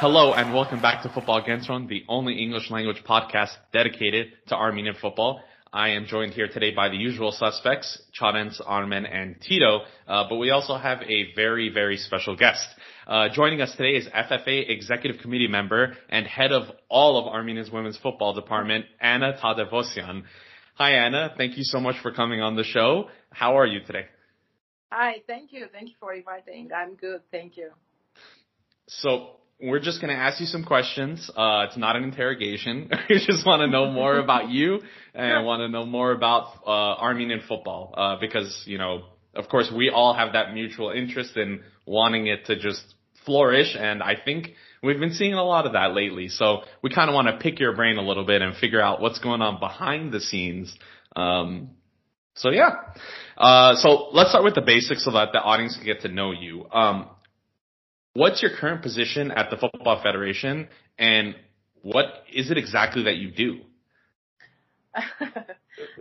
[0.00, 4.94] Hello and welcome back to Football Kentron, the only English language podcast dedicated to Armenian
[4.94, 5.40] football.
[5.72, 10.36] I am joined here today by the usual suspects, Chadens, Armen, and Tito, uh, but
[10.36, 12.64] we also have a very, very special guest.
[13.08, 17.68] Uh, joining us today is FFA Executive Committee member and head of all of Armenia's
[17.68, 20.22] women's football department, Anna Tadevosyan.
[20.76, 23.08] Hi Anna, thank you so much for coming on the show.
[23.32, 24.06] How are you today?
[24.92, 25.66] Hi, thank you.
[25.72, 26.70] Thank you for inviting.
[26.72, 27.70] I'm good, thank you.
[28.86, 31.28] So we're just going to ask you some questions.
[31.36, 32.88] Uh, it's not an interrogation.
[33.10, 34.80] we just want to know more about you
[35.14, 39.02] and want to know more about uh, Armenian football uh, because you know,
[39.34, 42.82] of course, we all have that mutual interest in wanting it to just
[43.26, 44.50] flourish, and I think
[44.82, 46.28] we've been seeing a lot of that lately.
[46.28, 49.00] So we kind of want to pick your brain a little bit and figure out
[49.00, 50.74] what's going on behind the scenes.
[51.16, 51.70] Um,
[52.34, 52.70] so yeah.
[53.36, 56.30] Uh, so let's start with the basics so that the audience can get to know
[56.30, 56.66] you.
[56.70, 57.08] Um,
[58.18, 60.66] What's your current position at the Football Federation,
[60.98, 61.36] and
[61.82, 63.60] what is it exactly that you do?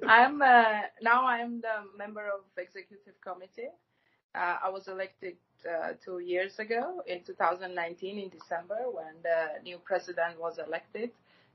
[0.07, 3.69] I'm uh, now I'm the member of executive committee.
[4.33, 9.77] Uh, I was elected uh, two years ago in 2019 in December when the new
[9.77, 11.11] president was elected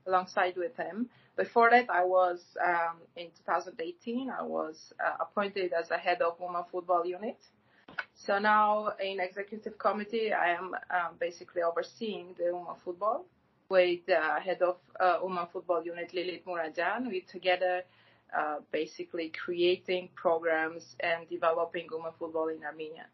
[0.07, 1.09] alongside with him.
[1.35, 4.29] Before that, I was um, in 2018.
[4.29, 7.35] I was uh, appointed as the head of women football unit
[8.13, 13.25] so now in executive committee, I am um, basically overseeing the UMA football
[13.69, 17.09] with the uh, head of uh, UMA football unit, Lilith Muradian.
[17.09, 17.83] We together
[18.37, 23.07] uh, basically creating programs and developing UMA football in Armenia.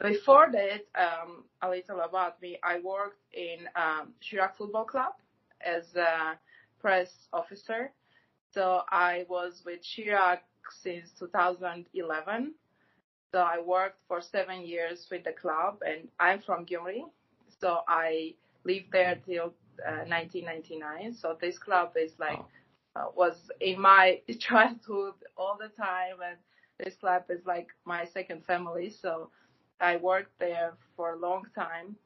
[0.00, 2.58] Before that, um, a little about me.
[2.62, 5.12] I worked in um, Shirak Football Club
[5.60, 6.38] as a
[6.80, 7.90] press officer.
[8.52, 10.40] So I was with Shirak
[10.82, 12.54] since 2011
[13.34, 17.02] so I worked for seven years with the club, and I'm from Gyumri,
[17.60, 19.54] so I lived there till
[19.84, 21.14] uh, 1999.
[21.14, 22.38] So this club is like
[22.94, 26.38] uh, was in my childhood all the time, and
[26.78, 28.88] this club is like my second family.
[28.88, 29.30] So
[29.80, 31.96] I worked there for a long time,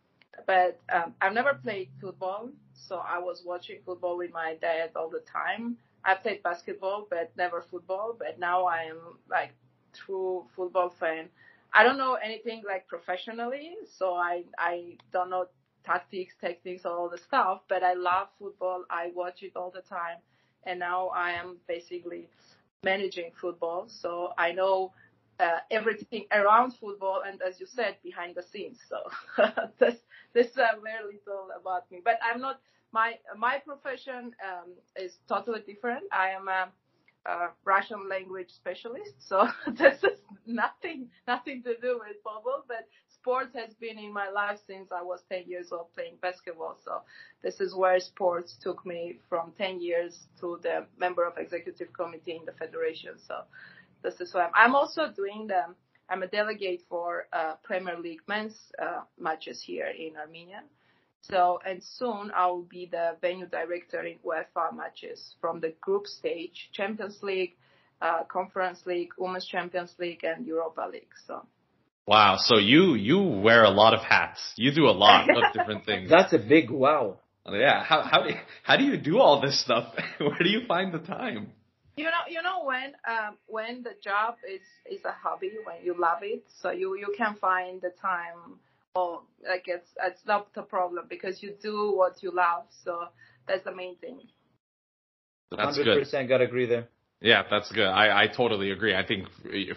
[0.47, 5.11] but um, I've never played football, so I was watching football with my dad all
[5.11, 5.77] the time.
[6.07, 8.17] I played basketball, but never football.
[8.19, 9.53] But now I am like
[10.07, 11.29] true football fan.
[11.73, 15.47] I don't know anything like professionally, so I I don't know
[15.85, 17.63] tactics, techniques, all the stuff.
[17.69, 18.85] But I love football.
[18.91, 20.19] I watch it all the time,
[20.65, 22.29] and now I am basically
[22.83, 24.93] managing football, so I know
[25.41, 28.79] uh, everything around football and, as you said, behind the scenes.
[28.89, 28.99] So
[29.79, 29.97] this
[30.35, 32.01] this is uh, very little about me.
[32.05, 32.61] But I'm not
[32.93, 36.05] my my profession um, is totally different.
[36.13, 36.69] I am a
[37.27, 39.49] uh, Russian language specialist, so
[39.79, 44.59] this is nothing nothing to do with football, but sports has been in my life
[44.67, 46.79] since I was 10 years old playing basketball.
[46.85, 47.03] So
[47.43, 52.37] this is where sports took me from 10 years to the member of executive committee
[52.37, 53.19] in the federation.
[53.19, 53.43] So
[54.03, 55.75] this is why I'm, I'm also doing the
[56.11, 60.63] I'm a delegate for uh, Premier League men's uh, matches here in Armenia.
[61.23, 66.07] So, and soon I will be the venue director in UEFA matches from the group
[66.07, 67.57] stage, Champions League,
[68.01, 71.13] uh, Conference League, Women's Champions League, and Europa League.
[71.27, 71.45] So.
[72.07, 72.37] Wow.
[72.39, 74.41] So you you wear a lot of hats.
[74.57, 76.09] You do a lot of different things.
[76.09, 77.19] That's a big wow.
[77.47, 77.83] Yeah.
[77.85, 79.93] How how do you, how do you do all this stuff?
[80.19, 81.53] Where do you find the time?
[81.97, 85.95] You know, you know when um, when the job is is a hobby, when you
[85.99, 88.61] love it, so you you can find the time
[88.99, 92.65] oh, like it's it's not the problem because you do what you love.
[92.85, 93.05] So
[93.47, 94.21] that's the main thing.
[95.51, 96.29] That's 100% good.
[96.29, 96.89] gotta agree there.
[97.21, 97.87] Yeah, that's good.
[97.87, 98.95] I, I totally agree.
[98.95, 99.27] I think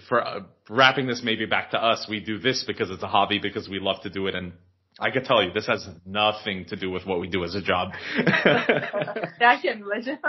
[0.08, 3.40] for uh, wrapping this maybe back to us, we do this because it's a hobby,
[3.40, 4.36] because we love to do it.
[4.36, 4.54] And
[5.00, 7.62] I can tell you, this has nothing to do with what we do as a
[7.62, 7.94] job.
[8.16, 10.20] I can imagine.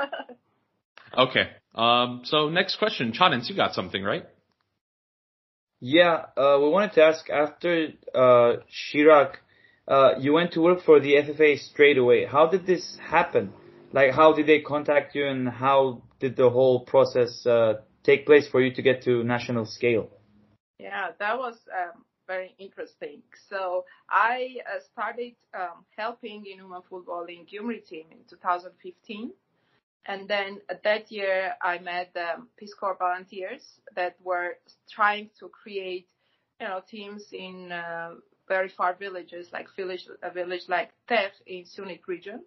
[1.18, 1.50] okay.
[1.74, 3.12] Um, so next question.
[3.12, 4.24] Chadens, you got something, right?
[5.84, 9.32] Yeah, uh, we wanted to ask after uh, Shirak,
[9.88, 12.24] uh, you went to work for the FFA straight away.
[12.24, 13.52] How did this happen?
[13.90, 18.46] Like, how did they contact you, and how did the whole process uh, take place
[18.46, 20.08] for you to get to national scale?
[20.78, 23.22] Yeah, that was um, very interesting.
[23.50, 29.32] So I uh, started um, helping in women football in Gyumri team in 2015.
[30.06, 33.62] And then that year, I met the Peace Corps volunteers
[33.94, 34.58] that were
[34.90, 36.08] trying to create,
[36.60, 38.14] you know, teams in uh,
[38.48, 42.42] very far villages, like village, a village like Tef in Syunik region.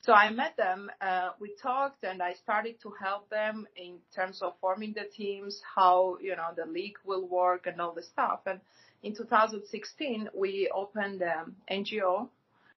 [0.00, 4.40] So I met them, uh, we talked and I started to help them in terms
[4.40, 8.40] of forming the teams, how, you know, the league will work and all the stuff.
[8.46, 8.60] And
[9.02, 12.28] in 2016, we opened um, NGO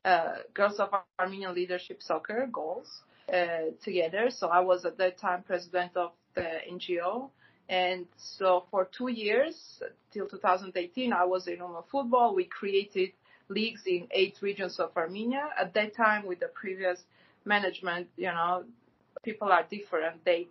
[0.06, 0.90] uh, Girls of
[1.20, 3.02] Armenian Leadership Soccer goals
[3.32, 4.30] Uh, together.
[4.30, 7.30] So I was at that time president of the NGO.
[7.68, 9.82] And so for two years,
[10.14, 12.34] till 2018, I was in Uma Football.
[12.34, 13.12] We created
[13.50, 15.50] leagues in eight regions of Armenia.
[15.60, 17.04] At that time, with the previous
[17.44, 18.64] management, you know,
[19.24, 20.24] people are different.
[20.24, 20.48] They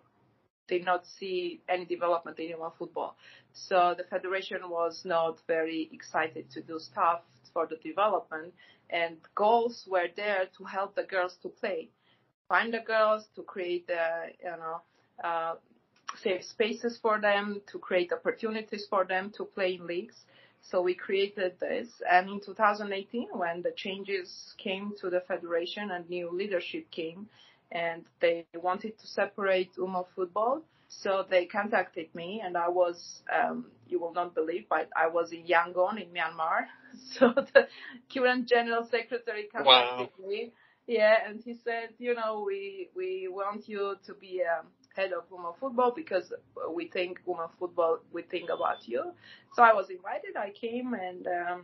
[0.67, 3.15] did not see any development in Uma football.
[3.53, 7.21] So the federation was not very excited to do stuff
[7.53, 8.53] for the development
[8.89, 11.89] and goals were there to help the girls to play.
[12.49, 14.81] Find the girls to create the, you know,
[15.23, 15.55] uh,
[16.21, 20.15] safe spaces for them, to create opportunities for them to play in leagues.
[20.61, 21.87] So we created this.
[22.09, 27.27] And in 2018, when the changes came to the federation and new leadership came,
[27.71, 33.65] and they wanted to separate Uma football, so they contacted me, and I was, um,
[33.87, 36.67] you will not believe, but I was in Yangon in Myanmar.
[37.19, 37.67] So the
[38.11, 40.27] current general secretary contacted wow.
[40.27, 40.51] me.
[40.87, 45.25] Yeah, and he said, you know, we we want you to be um, head of
[45.29, 46.31] women football because
[46.73, 49.11] we think women football, we think about you.
[49.55, 50.35] So I was invited.
[50.37, 51.63] I came and um,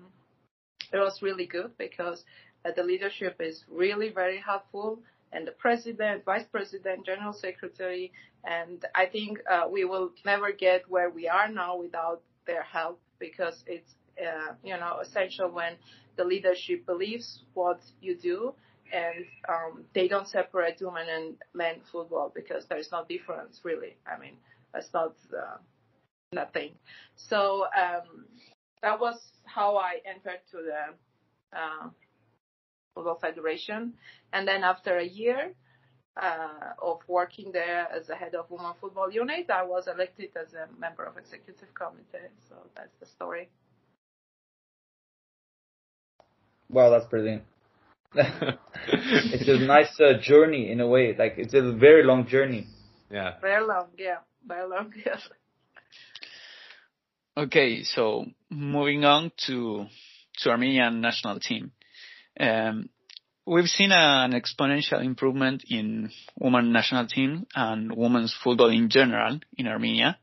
[0.92, 2.24] it was really good because
[2.66, 5.00] uh, the leadership is really very helpful
[5.32, 8.12] and the president, vice president, general secretary,
[8.44, 13.02] and I think uh, we will never get where we are now without their help
[13.20, 15.74] because it's uh, you know essential when
[16.18, 18.54] the leadership believes what you do
[18.94, 23.96] and um, they don't separate women and men football because there's no difference really.
[24.06, 24.36] I mean,
[24.74, 25.58] that's not uh,
[26.32, 26.72] nothing.
[27.16, 28.26] So um,
[28.82, 31.90] that was how I entered to the uh,
[32.94, 33.94] football federation,
[34.32, 35.54] and then after a year.
[36.16, 40.54] Uh, of working there as the head of women football unit, I was elected as
[40.54, 42.30] a member of executive committee.
[42.48, 43.50] So that's the story.
[46.70, 47.42] Wow, that's brilliant.
[48.16, 51.16] It's a nice uh, journey in a way.
[51.18, 52.68] Like it's a very long journey.
[53.10, 53.34] Yeah.
[53.42, 54.18] Very long, yeah.
[54.46, 55.18] Very long, yeah.
[57.36, 59.88] Okay, so moving on to
[60.40, 61.72] to Armenian national team.
[62.40, 62.90] Um,
[63.46, 69.68] we've seen an exponential improvement in women national team and women's football in general in
[69.68, 70.18] Armenia.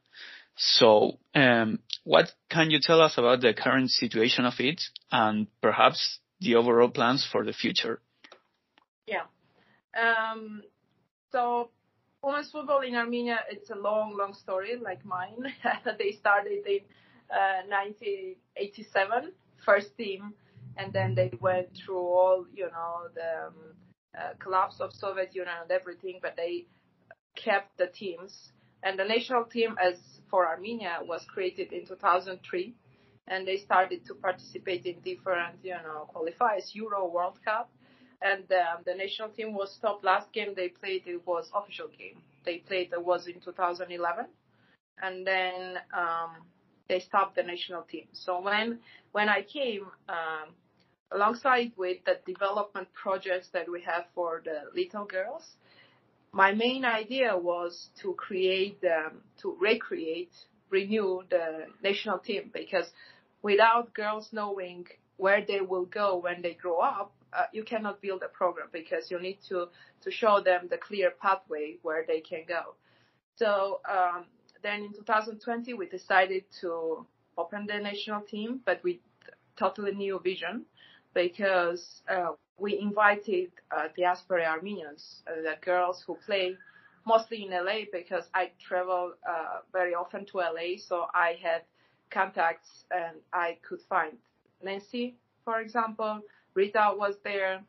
[0.56, 6.18] So, um, what can you tell us about the current situation of it and perhaps
[6.40, 8.00] the overall plans for the future?
[9.06, 9.24] Yeah.
[9.94, 10.62] Um,
[11.32, 11.70] so
[12.22, 15.36] women's football in Armenia, it's a long, long story like mine.
[15.98, 16.80] they started in
[17.30, 19.32] uh, 1987,
[19.64, 20.34] first team,
[20.76, 23.54] and then they went through all, you know, the um,
[24.16, 26.66] uh, collapse of Soviet Union and everything, but they
[27.36, 28.50] kept the teams.
[28.82, 29.94] And the national team, as
[30.30, 32.74] for Armenia, was created in 2003
[33.30, 37.70] and they started to participate in different, you know, qualifiers, Euro, World Cup.
[38.20, 40.04] And um, the national team was stopped.
[40.04, 42.20] Last game they played, it was official game.
[42.44, 44.26] They played, it was in 2011.
[45.02, 46.32] And then um,
[46.88, 48.08] they stopped the national team.
[48.12, 48.80] So when
[49.12, 50.52] when I came, um,
[51.12, 55.44] alongside with the development projects that we have for the little girls,
[56.32, 60.32] my main idea was to create, um, to recreate,
[60.68, 62.86] renew the national team because
[63.42, 64.86] without girls knowing
[65.16, 69.10] where they will go when they grow up, uh, you cannot build a program because
[69.10, 69.68] you need to,
[70.00, 72.74] to show them the clear pathway where they can go.
[73.36, 74.24] So um,
[74.62, 77.06] then in 2020, we decided to
[77.38, 78.96] open the national team, but with
[79.56, 80.64] totally new vision
[81.14, 86.56] because uh, we invited uh, diaspora Armenians, uh, the girls who play
[87.06, 91.62] mostly in LA because I travel uh, very often to LA, so I had
[92.10, 94.16] contacts and I could find
[94.62, 96.20] Nancy, for example.
[96.54, 97.62] Rita was there.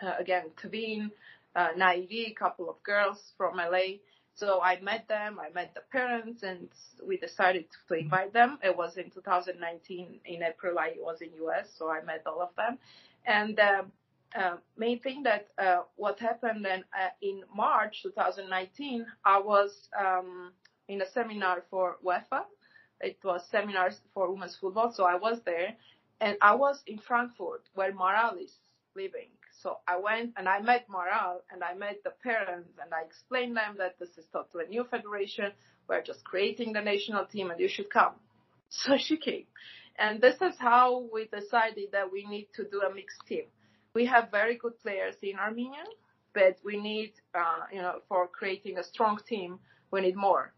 [0.00, 1.10] Uh, again, Kavin,
[1.54, 3.98] uh, a couple of girls from LA.
[4.34, 6.68] So I met them, I met the parents, and
[7.06, 8.58] we decided to invite them.
[8.62, 12.54] It was in 2019, in April, I was in US, so I met all of
[12.56, 12.78] them.
[13.26, 13.82] And uh,
[14.34, 20.52] uh, main thing that uh, what happened then uh, in March 2019, I was um,
[20.88, 22.44] in a seminar for UEFA,
[23.02, 25.76] it was seminars for women's football, so I was there,
[26.20, 28.54] and I was in Frankfurt where Maral is
[28.94, 29.28] living.
[29.62, 33.56] So I went and I met Maral and I met the parents and I explained
[33.56, 35.52] them that this is totally new federation.
[35.88, 38.14] We're just creating the national team and you should come.
[38.70, 39.44] So she came.
[39.98, 43.44] And this is how we decided that we need to do a mixed team.
[43.94, 45.84] We have very good players in Armenia,
[46.32, 49.58] but we need, uh, you know, for creating a strong team,
[49.90, 50.54] we need more.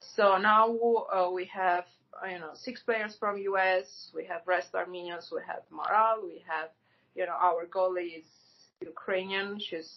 [0.00, 0.74] So now
[1.12, 1.84] uh, we have
[2.30, 4.10] you know six players from US.
[4.14, 5.30] We have rest Armenians.
[5.32, 6.24] We have Maral.
[6.24, 6.70] We have
[7.16, 8.26] you know, our goalie is
[8.80, 9.58] Ukrainian.
[9.58, 9.90] She's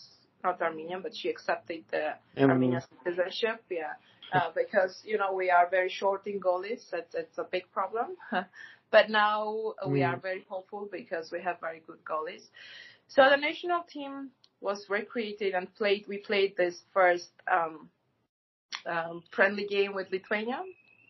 [0.44, 3.64] not Armenian, but she accepted the Armenian citizenship.
[3.70, 3.94] Yeah.
[4.32, 6.84] Uh, because you know we are very short in goalies.
[6.92, 8.16] That's a big problem.
[8.92, 10.22] but now we are mm.
[10.22, 12.46] very hopeful because we have very good goalies.
[13.08, 14.30] So the national team
[14.62, 16.06] was recreated and played.
[16.08, 17.90] We played this first um,
[18.86, 20.62] um, friendly game with Lithuania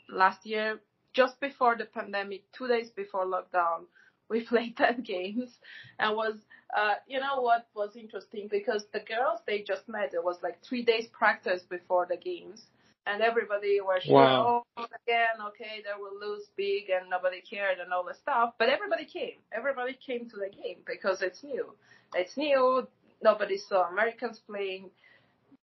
[0.09, 0.79] last year,
[1.13, 3.85] just before the pandemic, two days before lockdown.
[4.29, 5.57] We played that games
[5.97, 6.35] and was,
[6.77, 10.13] uh, you know what was interesting because the girls they just met.
[10.13, 12.67] It was like three days practice before the games
[13.09, 14.63] and everybody was sure, wow.
[14.77, 18.53] oh, again, okay, they will lose big and nobody cared and all the stuff.
[18.59, 19.39] But everybody came.
[19.51, 21.73] Everybody came to the game because it's new.
[22.13, 22.87] It's new.
[23.23, 24.91] Nobody saw Americans playing.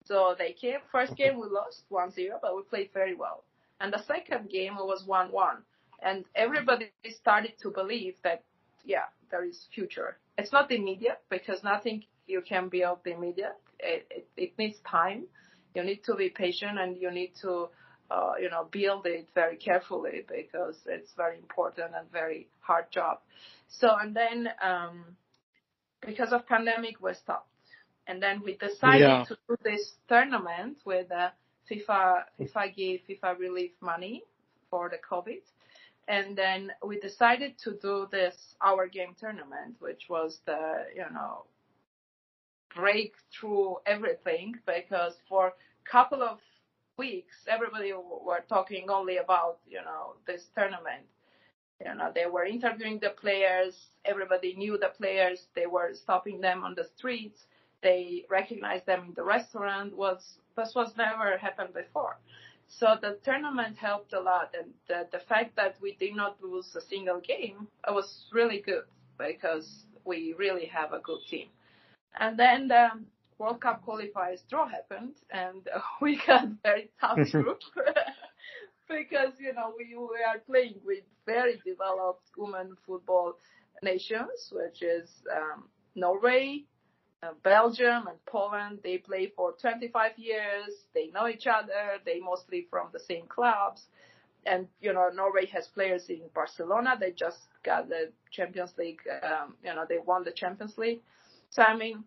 [0.06, 0.80] So they came.
[0.92, 3.44] First game we lost 1-0, but we played very well.
[3.80, 5.58] And the second game was 1-1.
[6.02, 8.44] And everybody started to believe that,
[8.84, 10.18] yeah, there is future.
[10.38, 13.56] It's not immediate because nothing you can build immediate.
[13.80, 15.26] It, it, it needs time
[15.76, 17.70] you need to be patient and you need to
[18.12, 23.20] uh, you know build it very carefully because it's very important and very hard job
[23.68, 25.04] so and then um,
[26.06, 27.50] because of pandemic we stopped
[28.08, 29.24] and then we decided yeah.
[29.26, 31.30] to do this tournament with uh,
[31.70, 34.24] FIFA FIFA gave FIFA relief money
[34.70, 35.42] for the COVID.
[36.08, 41.46] And then we decided to do this our game tournament which was the you know
[42.76, 46.40] break through everything because for a couple of
[46.98, 51.06] weeks everybody were talking only about you know this tournament.
[51.80, 53.76] You know they were interviewing the players.
[54.04, 55.48] Everybody knew the players.
[55.56, 57.46] They were stopping them on the streets
[57.84, 62.18] they recognized them in the restaurant was this was never happened before.
[62.68, 66.76] So the tournament helped a lot and the, the fact that we did not lose
[66.76, 68.86] a single game was really good
[69.18, 71.50] because we really have a good team.
[72.20, 72.90] And then the
[73.38, 75.68] World Cup qualifiers draw happened, and
[76.02, 77.60] we got very tough group.
[78.90, 83.34] Because you know we, we are playing with very developed women football
[83.82, 85.64] nations, which is um,
[85.96, 86.66] Norway,
[87.44, 88.80] Belgium, and Poland.
[88.84, 90.86] They play for 25 years.
[90.94, 92.00] They know each other.
[92.06, 93.84] They mostly from the same clubs.
[94.46, 96.98] And you know Norway has players in Barcelona.
[97.00, 99.00] They just got the Champions League.
[99.22, 101.02] Um, you know they won the Champions League.
[101.50, 102.04] So I mean,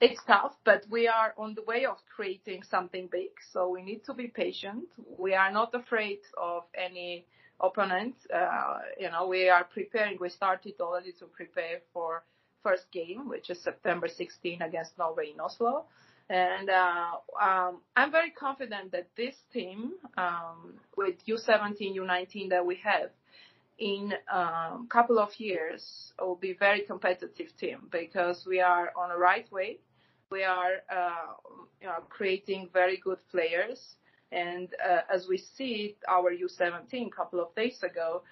[0.00, 3.30] it's tough, but we are on the way of creating something big.
[3.52, 4.84] So we need to be patient.
[5.18, 7.26] We are not afraid of any
[7.60, 8.14] opponent.
[8.32, 10.18] Uh, you know, we are preparing.
[10.20, 12.22] We started already to prepare for
[12.62, 15.86] first game, which is September 16 against Norway in Oslo.
[16.30, 17.12] And uh,
[17.42, 23.10] um, I'm very confident that this team, um, with U17, U19 that we have,
[23.78, 29.08] in a um, couple of years will be very competitive team because we are on
[29.10, 29.78] the right way.
[30.30, 31.32] We are uh,
[31.80, 33.80] you know, creating very good players.
[34.32, 38.22] And uh, as we see our U17 a couple of days ago,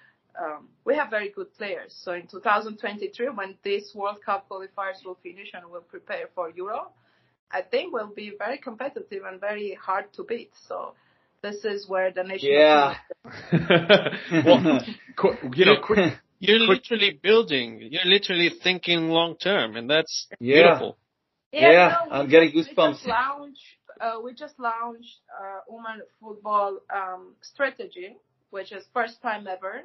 [0.41, 1.95] um, we have very good players.
[2.03, 6.91] So in 2023, when this World Cup qualifiers will finish and we'll prepare for Euro,
[7.51, 10.51] I think we'll be very competitive and very hard to beat.
[10.67, 10.93] So
[11.41, 12.49] this is where the nation.
[12.51, 12.95] Yeah.
[14.45, 14.81] well,
[15.55, 16.79] you know, quick, you're quick.
[16.81, 17.79] literally building.
[17.91, 20.63] You're literally thinking long term, and that's yeah.
[20.63, 20.97] beautiful.
[21.51, 22.89] Yeah, yeah no, I'm getting just, goosebumps.
[22.89, 23.61] We just launched,
[24.01, 28.17] uh, we just launched uh, women football um, strategy,
[28.49, 29.83] which is first time ever,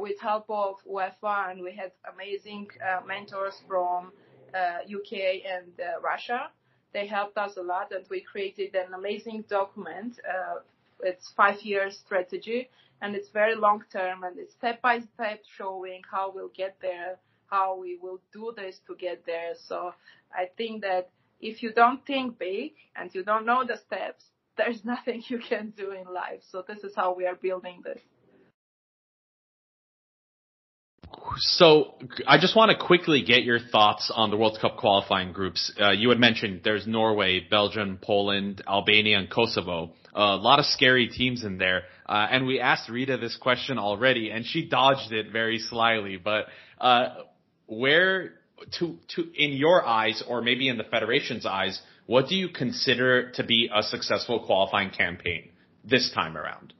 [0.00, 4.12] with help of UEFA, and we had amazing uh, mentors from
[4.54, 6.50] UK uh, and uh, Russia
[6.92, 10.18] they helped us a lot, and we created an amazing document.
[10.26, 10.60] Uh,
[11.02, 12.68] it's five year strategy,
[13.02, 17.18] and it's very long term, and it's step by step showing how we'll get there,
[17.46, 19.52] how we will do this to get there.
[19.68, 19.94] So
[20.32, 24.24] I think that if you don't think big and you don't know the steps,
[24.56, 26.40] there's nothing you can do in life.
[26.50, 28.00] So this is how we are building this.
[31.36, 31.94] So
[32.26, 35.72] I just want to quickly get your thoughts on the World Cup qualifying groups.
[35.80, 39.92] Uh, you had mentioned there's Norway, Belgium, Poland, Albania, and Kosovo.
[40.14, 41.82] Uh, a lot of scary teams in there.
[42.06, 46.16] Uh, and we asked Rita this question already, and she dodged it very slyly.
[46.16, 46.46] But
[46.80, 47.14] uh,
[47.66, 48.32] where,
[48.78, 53.30] to to in your eyes, or maybe in the federation's eyes, what do you consider
[53.32, 55.50] to be a successful qualifying campaign
[55.84, 56.72] this time around?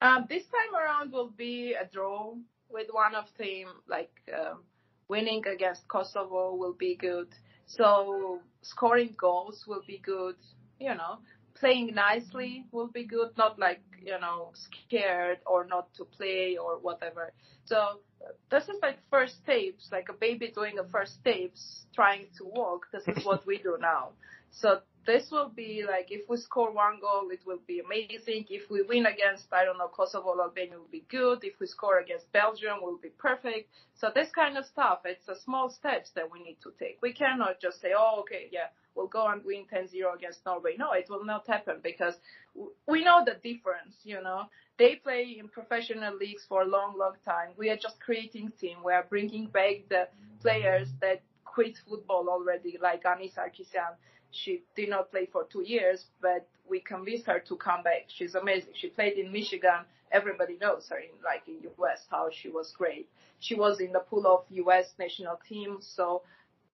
[0.00, 2.34] Um, this time around will be a draw
[2.70, 4.64] with one of them, like um,
[5.08, 7.28] winning against Kosovo will be good.
[7.66, 10.36] So scoring goals will be good,
[10.78, 11.18] you know.
[11.58, 16.78] playing nicely will be good, not like, you know, scared or not to play or
[16.78, 17.32] whatever.
[17.64, 18.00] So
[18.50, 22.86] this is like first steps, like a baby doing a first steps, trying to walk.
[22.92, 24.10] This is what we do now.
[24.50, 28.46] So this will be like if we score one goal, it will be amazing.
[28.50, 31.44] If we win against, I don't know, Kosovo or Albania will be good.
[31.44, 33.70] If we score against Belgium, will be perfect.
[34.00, 36.98] So this kind of stuff, it's a small steps that we need to take.
[37.00, 40.74] We cannot just say, oh, okay, yeah, we'll go and win 10-0 against Norway.
[40.78, 42.14] No, it will not happen because
[42.86, 44.44] we know the difference, you know.
[44.78, 47.50] They play in professional leagues for a long, long time.
[47.56, 48.78] We are just creating team.
[48.84, 50.08] We are bringing back the
[50.42, 51.22] players that
[51.56, 53.94] quit football already, like Anis Sarkisian
[54.36, 58.04] she did not play for two years, but we convinced her to come back.
[58.08, 58.72] She's amazing.
[58.74, 59.84] She played in Michigan.
[60.12, 63.08] Everybody knows her in like in the US how she was great.
[63.40, 65.78] She was in the pool of US national team.
[65.80, 66.22] So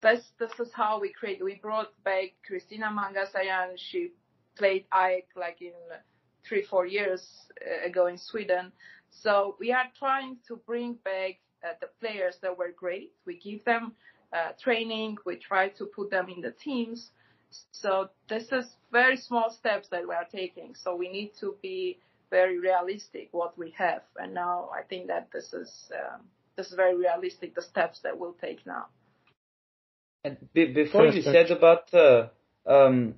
[0.01, 1.43] this this is how we create.
[1.43, 3.77] We brought back Christina Mangasayan.
[3.77, 4.13] She
[4.57, 5.73] played AIK like in
[6.47, 7.27] three four years
[7.61, 8.71] uh, ago in Sweden.
[9.11, 13.11] So we are trying to bring back uh, the players that were great.
[13.25, 13.93] We give them
[14.33, 15.17] uh, training.
[15.25, 17.11] We try to put them in the teams
[17.71, 20.75] so this is very small steps that we are taking.
[20.75, 24.01] So we need to be very realistic what we have.
[24.17, 26.21] And now I think that this is um,
[26.55, 28.87] this is very realistic the steps that we'll take now.
[30.23, 32.27] And be- before you said about uh,
[32.65, 33.15] um,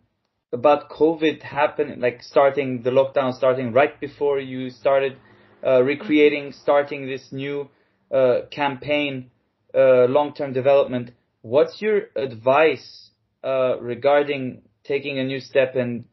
[0.54, 5.18] about COVID happening, like starting the lockdown, starting right before you started
[5.66, 7.70] uh, recreating, starting this new
[8.12, 9.32] uh, campaign,
[9.76, 11.12] uh, long-term development.
[11.42, 13.10] What's your advice
[13.44, 16.06] uh, regarding taking a new step and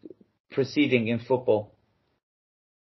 [0.51, 1.75] proceeding in football?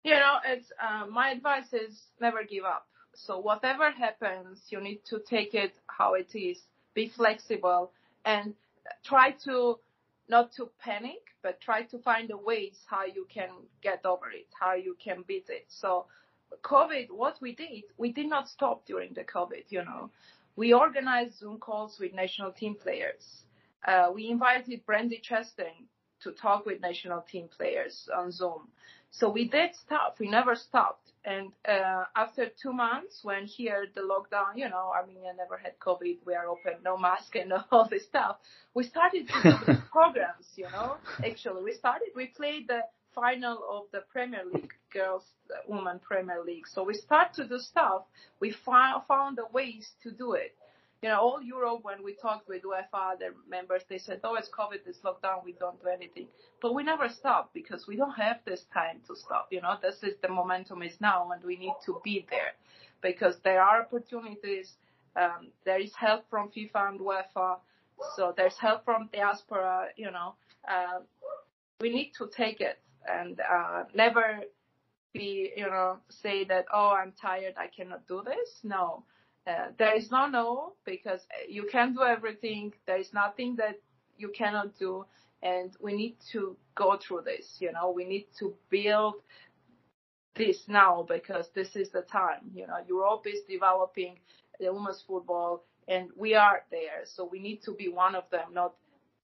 [0.04, 2.88] You know, it's uh, my advice is never give up.
[3.14, 6.58] So whatever happens, you need to take it how it is.
[6.94, 7.92] Be flexible
[8.26, 8.56] and
[9.04, 9.78] try to
[10.28, 13.50] not to panic, but try to find a ways how you can
[13.82, 15.66] get over it, how you can beat it.
[15.68, 16.06] So
[16.64, 20.10] COVID, what we did, we did not stop during the COVID, you know.
[20.56, 23.44] We organized Zoom calls with national team players
[23.86, 25.88] uh, we invited Brandi Chastain
[26.22, 28.68] to talk with national team players on Zoom.
[29.10, 30.14] So we did stuff.
[30.20, 31.12] We never stopped.
[31.26, 36.20] And uh, after two months, when here the lockdown, you know, Armenia never had COVID,
[36.26, 38.38] we are open, no mask and all this stuff.
[38.74, 40.96] We started to do programs, you know.
[41.26, 42.10] Actually, we started.
[42.16, 42.82] We played the
[43.14, 45.24] final of the Premier League, girls,
[45.68, 46.68] women Premier League.
[46.68, 48.04] So we start to do stuff.
[48.40, 50.56] We found found the ways to do it
[51.02, 54.50] you know, all Europe, when we talked with UEFA, their members, they said, oh, it's
[54.50, 56.28] COVID, it's lockdown, we don't do anything.
[56.62, 59.48] But we never stop because we don't have this time to stop.
[59.50, 62.54] You know, this is the momentum is now and we need to be there
[63.02, 64.74] because there are opportunities.
[65.16, 67.58] Um, there is help from FIFA and UEFA.
[68.16, 70.36] So there's help from diaspora, you know,
[70.70, 71.00] uh,
[71.80, 74.42] we need to take it and, uh, never
[75.14, 78.60] be, you know, say that, oh, I'm tired, I cannot do this.
[78.64, 79.04] No
[79.48, 82.74] uh, there is no no because you can do everything.
[82.86, 83.80] There is nothing that
[84.18, 85.06] you cannot do,
[85.42, 87.58] and we need to go through this.
[87.60, 89.16] You know, we need to build
[90.36, 92.52] this now because this is the time.
[92.54, 94.20] You know, Europe is developing
[94.60, 97.02] the women's football, and we are there.
[97.06, 98.76] So we need to be one of them, not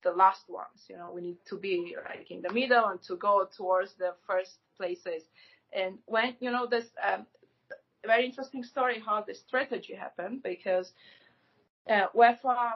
[0.08, 0.80] the last ones.
[0.90, 4.12] You know, we need to be like in the middle and to go towards the
[4.28, 5.24] first places.
[5.74, 7.26] And when you know this, um,
[8.06, 10.94] very interesting story how the strategy happened because
[11.90, 12.74] uh, UEFA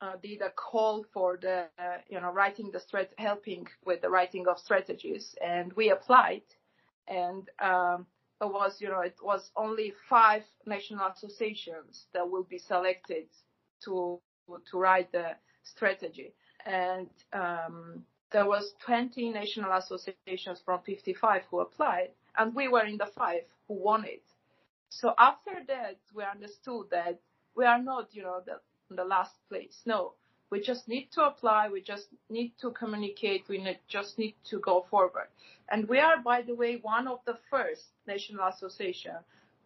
[0.00, 4.10] uh, did a call for the uh, you know writing the strat helping with the
[4.10, 6.48] writing of strategies and we applied
[7.06, 8.06] and um,
[8.40, 13.26] it was you know it was only five national associations that will be selected
[13.84, 14.20] to
[14.70, 15.28] to write the
[15.70, 16.32] strategy
[16.66, 22.96] and um, there was 20 national associations from 55 who applied and we were in
[22.96, 24.22] the five who won it.
[24.90, 27.20] So after that, we understood that
[27.54, 28.60] we are not, you know, the,
[28.94, 29.80] the last place.
[29.84, 30.14] No,
[30.50, 31.68] we just need to apply.
[31.68, 33.44] We just need to communicate.
[33.48, 35.28] We need, just need to go forward.
[35.70, 39.16] And we are, by the way, one of the first national association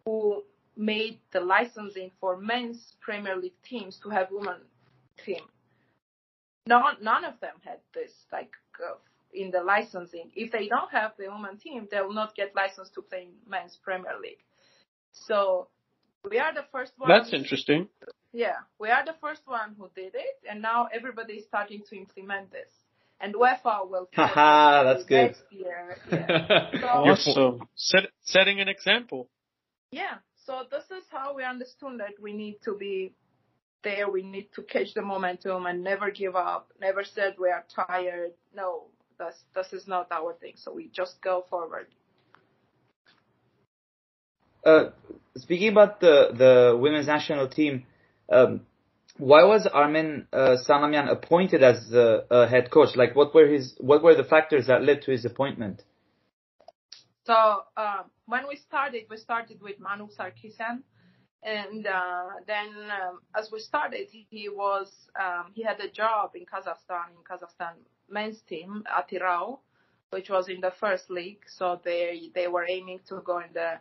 [0.05, 0.43] who
[0.75, 4.59] made the licensing for men's Premier League teams to have women
[5.23, 5.43] team.
[6.65, 8.95] None, none of them had this, like, uh,
[9.33, 10.31] in the licensing.
[10.35, 13.49] If they don't have the women team, they will not get licensed to play in
[13.49, 14.43] men's Premier League.
[15.11, 15.67] So
[16.29, 17.09] we are the first one.
[17.09, 17.89] That's interesting.
[18.31, 21.97] Yeah, we are the first one who did it, and now everybody is starting to
[21.97, 22.69] implement this.
[23.19, 24.09] And UEFA will.
[24.13, 25.27] Haha, that's good.
[25.27, 25.97] Next year.
[26.11, 26.71] Yeah.
[26.81, 27.67] so, awesome.
[27.75, 29.29] Set, setting an example.
[29.91, 30.15] Yeah.
[30.45, 33.13] So this is how we understood that we need to be
[33.83, 34.09] there.
[34.09, 36.71] We need to catch the momentum and never give up.
[36.79, 38.31] Never said we are tired.
[38.55, 38.85] No,
[39.17, 40.53] that's this is not our thing.
[40.55, 41.87] So we just go forward.
[44.65, 44.89] Uh,
[45.35, 47.85] speaking about the the women's national team,
[48.31, 48.61] um,
[49.17, 52.95] why was Armen uh, Sanamyan appointed as the uh, head coach?
[52.95, 55.83] Like, what were his what were the factors that led to his appointment?
[57.25, 60.83] So uh, when we started, we started with Manu Sarkisian,
[61.43, 66.45] and uh, then um, as we started, he was um, he had a job in
[66.45, 67.73] Kazakhstan in Kazakhstan
[68.09, 69.59] men's team Atyrau,
[70.11, 71.41] which was in the first league.
[71.47, 73.73] So they they were aiming to go in the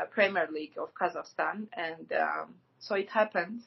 [0.00, 3.62] uh, Premier League of Kazakhstan, and um, so it happened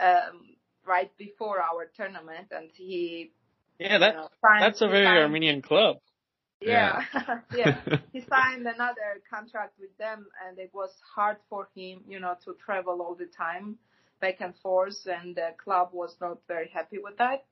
[0.00, 3.32] um, right before our tournament, and he
[3.78, 4.28] yeah that you know,
[4.60, 5.98] that's a very signed, Armenian club.
[6.64, 7.02] Yeah,
[7.54, 7.76] yeah.
[8.12, 12.54] he signed another contract with them, and it was hard for him, you know, to
[12.64, 13.76] travel all the time,
[14.20, 17.44] back and forth, and the club was not very happy with that.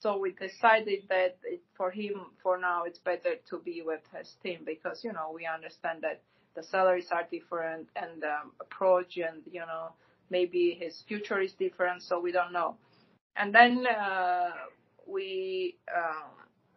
[0.00, 4.34] So we decided that it, for him, for now, it's better to be with his
[4.42, 6.22] team because, you know, we understand that
[6.54, 9.90] the salaries are different and the approach and, you know,
[10.30, 12.76] maybe his future is different, so we don't know.
[13.36, 14.50] And then uh,
[15.06, 16.30] we um,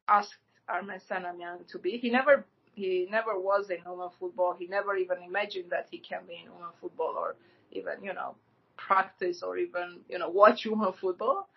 [0.07, 0.35] asked
[0.69, 1.97] Armen Sanamyan to be.
[1.97, 2.45] He never
[2.75, 4.55] he never was in women football.
[4.57, 7.35] He never even imagined that he can be in women football or
[7.71, 8.35] even you know
[8.77, 11.47] practice or even you know watch women football.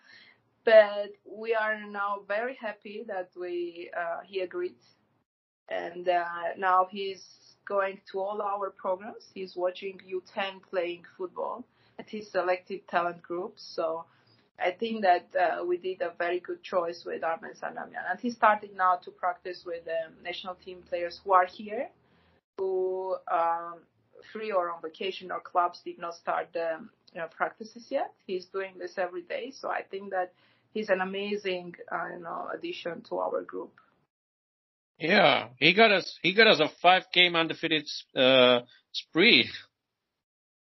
[0.65, 4.75] But we are now very happy that we uh, he agreed,
[5.69, 6.25] and uh,
[6.57, 7.25] now he's
[7.67, 9.25] going to all our programs.
[9.33, 11.65] He's watching U10 playing football
[11.99, 13.53] at his selected talent group.
[13.57, 14.05] So
[14.59, 18.09] I think that uh, we did a very good choice with Armen Sanamyan.
[18.09, 21.89] And he started now to practice with um, national team players who are here,
[22.57, 23.75] who um,
[24.33, 26.79] free or on vacation or clubs did not start the
[27.13, 28.13] you know, practices yet.
[28.25, 29.53] He's doing this every day.
[29.55, 30.33] So I think that
[30.73, 33.73] he's an amazing uh, you know, addition to our group.
[34.99, 36.17] Yeah, he got us.
[36.23, 39.47] He got us a five game undefeated uh, spree.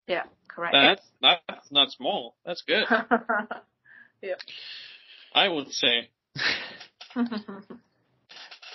[0.06, 0.74] Yeah, correct.
[0.74, 2.36] That's that's not small.
[2.44, 2.84] That's good.
[4.22, 4.34] yeah.
[5.34, 6.08] I would say.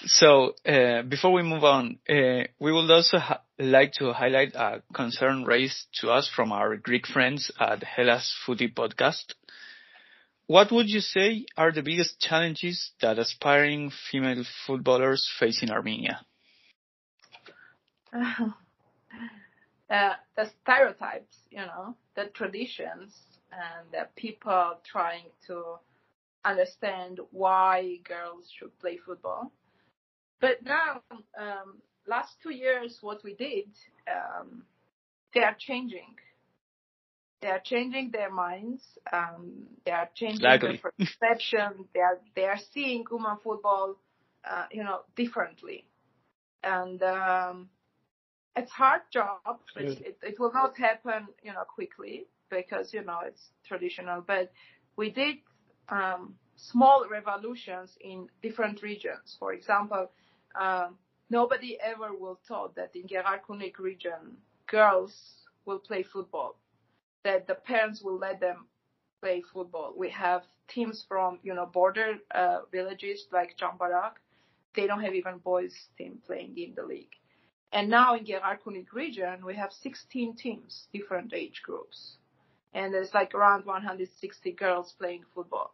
[0.06, 4.82] so uh, before we move on, uh, we would also ha- like to highlight a
[4.94, 9.34] concern raised to us from our Greek friends at Hellas Footy Podcast.
[10.48, 16.22] What would you say are the biggest challenges that aspiring female footballers face in Armenia?
[19.90, 23.16] Uh, the stereotypes, you know, the traditions,
[23.52, 25.80] and the people trying to
[26.46, 29.52] understand why girls should play football.
[30.40, 31.02] But now,
[31.40, 33.70] um, last two years, what we did,
[34.08, 34.64] um,
[35.34, 36.16] they are changing
[37.42, 38.84] they are changing their minds.
[39.12, 40.82] Um, they are changing Likely.
[40.82, 41.86] their perception.
[41.94, 43.96] they are they are seeing women football,
[44.50, 45.86] uh, you know, differently,
[46.64, 47.70] and um,
[48.56, 49.60] it's hard job.
[49.74, 54.22] But it, it will not happen, you know, quickly because you know it's traditional.
[54.22, 54.52] But
[54.96, 55.38] we did
[55.90, 59.36] um, small revolutions in different regions.
[59.40, 60.12] For example,
[60.60, 60.96] um,
[61.30, 65.14] nobody ever will thought that in Gegharkunik region girls
[65.66, 66.56] will play football
[67.28, 68.68] that the parents will let them
[69.22, 69.94] play football.
[69.98, 74.14] We have teams from, you know, border uh, villages like Chambarak.
[74.76, 77.16] They don't have even boys team playing in the league.
[77.74, 82.18] And now in Gegharkunik region, we have 16 teams, different age groups.
[82.74, 85.74] And there's like around 160 girls playing football.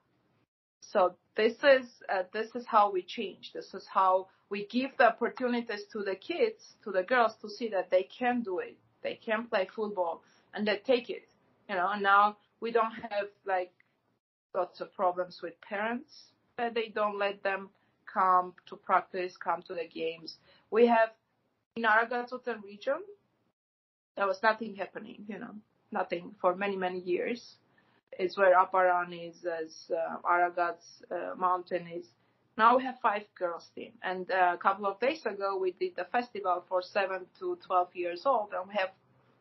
[0.82, 3.52] So this is, uh, this is how we change.
[3.54, 7.70] This is how we give the opportunities to the kids, to the girls to see
[7.70, 8.78] that they can do it.
[9.02, 11.28] They can play football and they take it
[11.70, 13.72] you know, and now we don't have like
[14.56, 16.26] lots of problems with parents
[16.58, 17.70] that they don't let them
[18.12, 20.38] come to practice, come to the games.
[20.70, 21.10] We have
[21.76, 23.02] in Aragatsotn region,
[24.16, 25.56] there was nothing happening, you know,
[25.94, 27.56] nothing for many, many years.
[28.20, 32.06] It's where Aparan is, as uh, Aragats uh, mountain is.
[32.58, 33.94] Now we have five girls team.
[34.04, 37.96] And uh, a couple of days ago, we did the festival for seven to 12
[37.96, 38.90] years old and we have,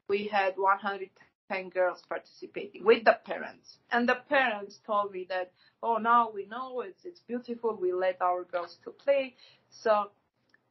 [0.09, 3.77] we had 110 girls participating with the parents.
[3.91, 7.77] And the parents told me that, oh, now we know it's, it's beautiful.
[7.79, 9.35] We let our girls to play.
[9.71, 10.11] So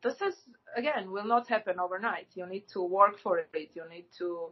[0.04, 0.36] this is,
[0.76, 2.28] again, will not happen overnight.
[2.34, 3.72] You need to work for it.
[3.76, 4.52] You need to,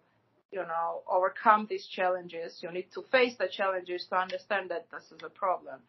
[0.51, 2.59] you know, overcome these challenges.
[2.62, 5.79] You need to face the challenges to understand that this is a problem.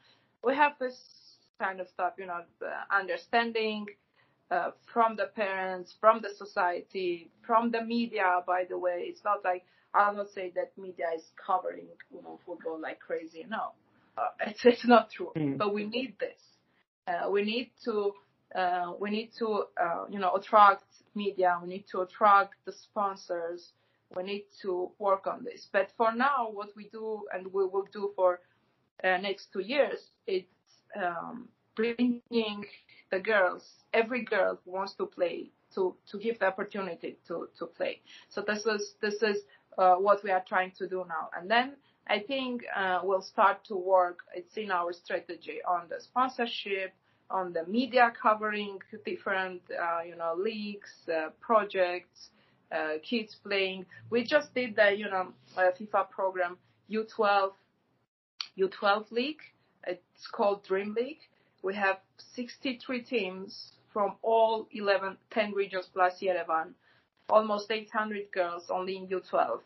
[0.45, 0.99] We have this
[1.59, 2.41] kind of stuff, you know,
[2.91, 3.87] understanding,
[4.51, 9.05] uh, from the parents, from the society, from the media, by the way.
[9.07, 13.47] It's not like, I'll not say that media is covering women football like crazy.
[13.49, 13.73] No,
[14.19, 15.33] uh, it's, it's not true.
[15.37, 15.59] Mm.
[15.59, 16.41] But we need this.
[17.07, 18.13] Uh, we need to
[18.55, 21.59] uh, we need to, uh, you know, attract media.
[21.63, 23.71] We need to attract the sponsors.
[24.17, 25.69] We need to work on this.
[25.73, 28.41] But for now, what we do and we will do for
[29.05, 30.47] uh, next two years, it's
[30.97, 32.65] um, bringing
[33.11, 37.67] the girls, every girl who wants to play, to to give the opportunity to to
[37.67, 38.01] play.
[38.29, 39.39] So this is this is
[39.79, 41.31] uh, what we are trying to do now.
[41.37, 41.77] And then
[42.09, 44.21] I think uh, we'll start to work.
[44.35, 46.93] It's in our strategy on the sponsorship,
[47.31, 52.31] on the media covering different, uh, you know, leagues, uh, projects,
[52.73, 53.87] uh, kids playing.
[54.11, 56.57] We just did the, you know, uh, FIFA program
[56.91, 57.53] U12,
[58.59, 59.41] U12 league.
[59.87, 61.21] It's called Dream League.
[61.63, 61.99] We have
[62.35, 66.73] 63 teams from all 11, 10 regions plus Yerevan,
[67.29, 69.61] almost 800 girls only in U12.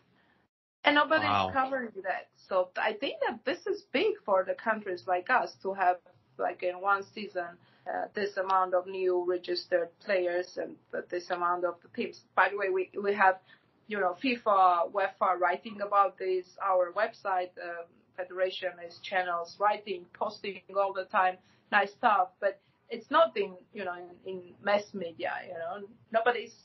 [0.83, 1.51] And nobody's wow.
[1.51, 2.27] covering that.
[2.47, 5.97] So I think that this is big for the countries like us to have
[6.37, 10.75] like in one season uh, this amount of new registered players and
[11.09, 12.21] this amount of the teams.
[12.35, 13.39] By the way, we we have
[13.87, 16.45] you know FIFA, UEFA writing about this.
[16.63, 17.85] Our website um,
[18.17, 21.37] federation is channels writing, posting all the time,
[21.71, 22.29] nice stuff.
[22.39, 25.33] But it's not in you know in, in mass media.
[25.47, 26.55] You know nobody's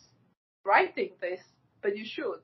[0.64, 1.40] writing this,
[1.82, 2.40] but you should.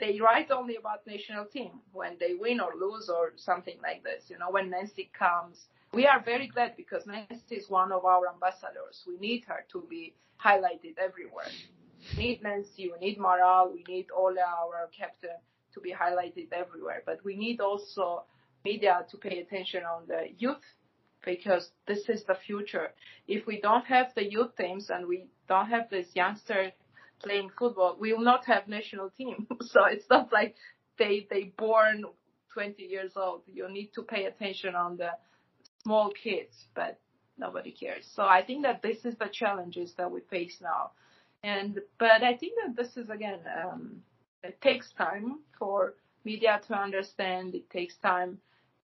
[0.00, 4.24] They write only about national team when they win or lose or something like this.
[4.28, 8.28] You know when Nancy comes we are very glad because Nancy is one of our
[8.32, 9.02] ambassadors.
[9.06, 11.48] We need her to be highlighted everywhere.
[12.16, 15.36] We need Nancy, we need Maral, we need Ola, our captain,
[15.74, 17.02] to be highlighted everywhere.
[17.04, 18.24] But we need also
[18.64, 20.62] media to pay attention on the youth
[21.24, 22.88] because this is the future.
[23.26, 26.72] If we don't have the youth teams and we don't have this youngster
[27.22, 29.46] playing football, we will not have national team.
[29.60, 30.54] so it's not like
[30.98, 32.04] they they born
[32.54, 33.42] 20 years old.
[33.46, 35.10] You need to pay attention on the
[35.88, 37.00] small kids, but
[37.38, 38.06] nobody cares.
[38.14, 40.90] So I think that this is the challenges that we face now.
[41.42, 44.02] And, but I think that this is again, um,
[44.42, 47.54] it takes time for media to understand.
[47.54, 48.36] It takes time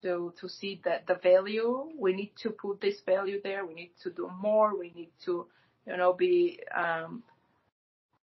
[0.04, 3.66] to, to see that the value, we need to put this value there.
[3.66, 4.80] We need to do more.
[4.80, 5.48] We need to,
[5.86, 7.24] you know, be, um,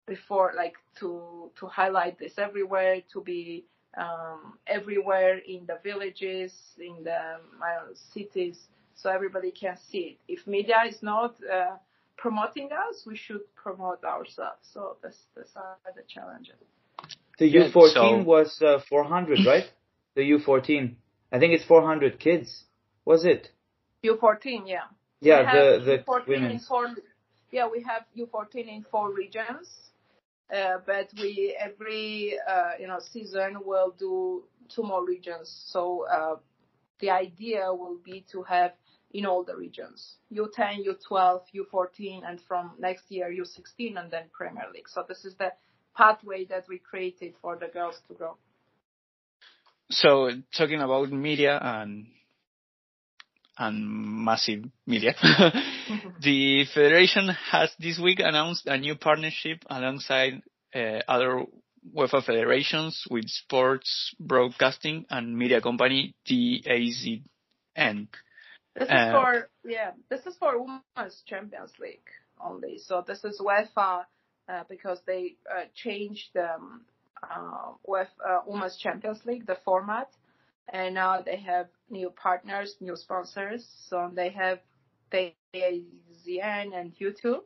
[0.06, 3.64] before like to, to highlight this everywhere, to be,
[3.96, 8.58] um, everywhere in the villages, in the know, cities,
[8.94, 10.16] so everybody can see it.
[10.28, 11.76] If media is not uh,
[12.16, 14.68] promoting us, we should promote ourselves.
[14.72, 16.54] So that's this are the challenges.
[17.38, 19.64] The U14 so, was uh, 400, right?
[20.14, 20.94] The U14.
[21.32, 22.64] I think it's 400 kids.
[23.04, 23.48] Was it?
[24.04, 24.80] U14, yeah.
[25.20, 26.60] Yeah, the the women.
[27.50, 29.68] Yeah, we have U14 in four regions.
[30.54, 35.64] Uh, but we every uh, you know season will do two more regions.
[35.68, 36.36] So uh,
[37.00, 38.72] the idea will be to have
[39.12, 44.66] in all the regions U10, U12, U14, and from next year U16, and then Premier
[44.72, 44.88] League.
[44.88, 45.52] So this is the
[45.96, 48.36] pathway that we created for the girls to grow.
[49.90, 52.06] So talking about media and
[53.58, 55.14] and massive media.
[56.22, 60.42] the federation has this week announced a new partnership alongside
[60.74, 61.44] uh, other
[61.96, 67.22] UEFA federations with sports broadcasting and media company DAZN.
[68.74, 72.08] This is uh, for yeah, this is for Women's Champions League
[72.40, 72.78] only.
[72.78, 74.04] So this is UEFA
[74.48, 76.82] uh, because they uh, changed the um,
[77.22, 80.08] uh, UEFA uh, Women's Champions League the format
[80.72, 83.66] and now they have new partners, new sponsors.
[83.88, 84.60] So they have
[85.10, 87.42] the AZN and YouTube,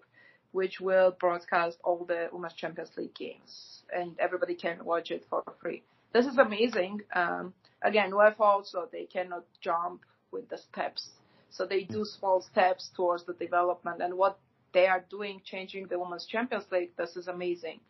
[0.52, 5.42] which will broadcast all the Women's Champions League games, and everybody can watch it for
[5.60, 5.82] free.
[6.12, 7.00] This is amazing.
[7.14, 11.10] Um, again, UEFA also they cannot jump with the steps,
[11.50, 14.00] so they do small steps towards the development.
[14.00, 14.38] And what
[14.72, 17.80] they are doing, changing the Women's Champions League, this is amazing.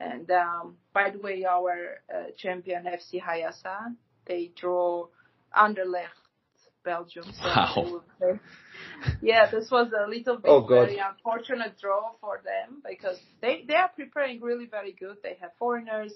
[0.00, 3.94] And um, by the way, our uh, champion FC Hayasa,
[4.26, 5.06] they draw
[5.56, 6.22] Anderlecht,
[6.84, 7.24] Belgium.
[7.24, 8.00] So wow.
[9.22, 13.74] yeah, this was a little bit oh, very unfortunate draw for them because they they
[13.74, 15.16] are preparing really very good.
[15.22, 16.12] They have foreigners,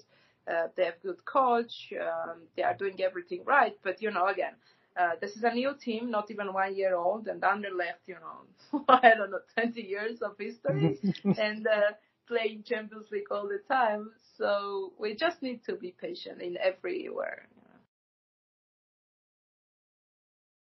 [0.47, 3.77] uh, they have good coach, um, they are doing everything right.
[3.83, 4.53] But you know, again,
[4.97, 8.83] uh, this is a new team, not even one year old, and Anderlecht, you know,
[8.89, 11.93] I don't know, 20 years of history and uh,
[12.27, 14.11] playing Champions League all the time.
[14.37, 17.47] So we just need to be patient in everywhere.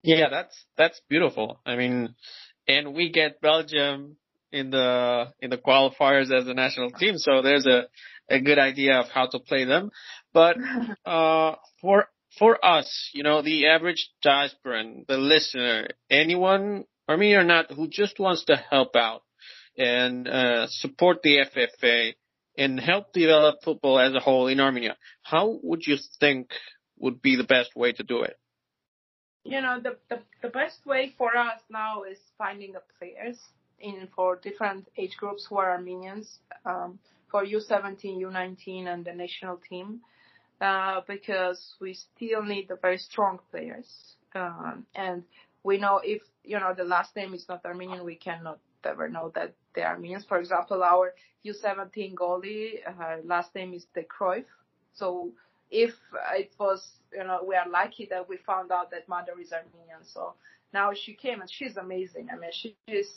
[0.02, 1.60] Yeah, that's that's beautiful.
[1.66, 2.14] I mean,
[2.66, 4.16] and we get Belgium
[4.52, 7.88] in the in the qualifiers as a national team, so there's a
[8.30, 9.90] a good idea of how to play them.
[10.32, 10.56] But
[11.06, 12.06] uh, for
[12.38, 18.18] for us, you know, the average diasporan, the listener, anyone Armenian or not, who just
[18.18, 19.22] wants to help out
[19.76, 22.14] and uh, support the FFA
[22.56, 26.50] and help develop football as a whole in Armenia, how would you think
[26.98, 28.36] would be the best way to do it?
[29.44, 33.38] You know, the, the, the best way for us now is finding the players
[33.80, 36.98] in for different age groups who are Armenians, um,
[37.30, 40.00] for U17, U19, and the national team,
[40.60, 43.88] uh, because we still need the very strong players.
[44.34, 45.22] Um, and
[45.62, 49.30] we know if, you know, the last name is not Armenian, we cannot ever know
[49.34, 50.24] that they are Armenians.
[50.28, 54.44] For example, our U17 goalie, her last name is De Cruyff.
[54.94, 55.30] So
[55.70, 55.94] if
[56.36, 60.04] it was, you know, we are lucky that we found out that mother is Armenian.
[60.04, 60.34] So
[60.72, 62.28] now she came and she's amazing.
[62.32, 63.08] I mean, she is,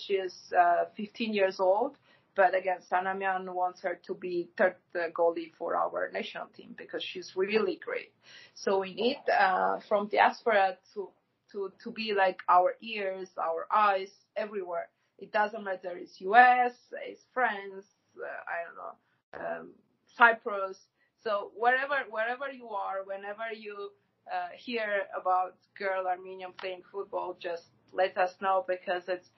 [0.00, 1.96] she is, uh, 15 years old.
[2.34, 4.76] But again, Sanamian wants her to be third
[5.14, 8.12] goalie for our national team because she's really great.
[8.54, 11.10] So we need, uh, from diaspora to,
[11.52, 14.88] to, to be like our ears, our eyes everywhere.
[15.18, 15.94] It doesn't matter.
[15.94, 16.72] It's US,
[17.06, 17.84] it's France,
[18.16, 19.68] uh, I don't know, um,
[20.16, 20.78] Cyprus.
[21.24, 23.90] So wherever, wherever you are, whenever you
[24.32, 29.30] uh, hear about girl Armenian playing football, just let us know because it's,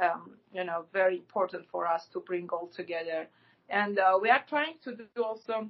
[0.00, 3.28] um, you know, very important for us to bring all together.
[3.68, 5.68] And uh, we are trying to do also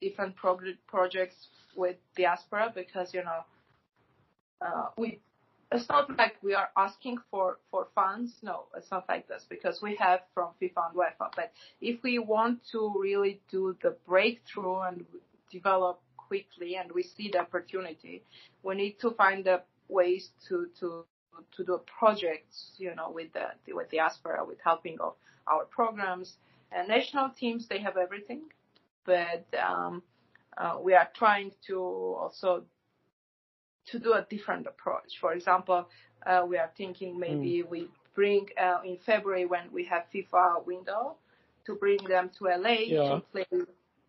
[0.00, 3.44] different prog- projects with diaspora because, you know,
[4.60, 5.20] uh, we
[5.72, 8.32] it's not like we are asking for, for funds.
[8.42, 11.30] No, it's not like this because we have from FIFA and UEFA.
[11.36, 15.04] But if we want to really do the breakthrough and
[15.50, 18.24] develop quickly and we see the opportunity,
[18.62, 21.04] we need to find the ways to, to,
[21.56, 25.14] to do projects, you know, with the, with diaspora, with helping of
[25.46, 26.34] our programs.
[26.72, 28.42] And national teams, they have everything,
[29.04, 30.02] but, um,
[30.58, 32.64] uh, we are trying to also
[33.90, 35.18] to do a different approach.
[35.20, 35.88] For example,
[36.26, 37.70] uh, we are thinking maybe mm.
[37.70, 41.16] we bring uh, in February when we have FIFA window
[41.66, 43.08] to bring them to LA yeah.
[43.08, 43.46] to play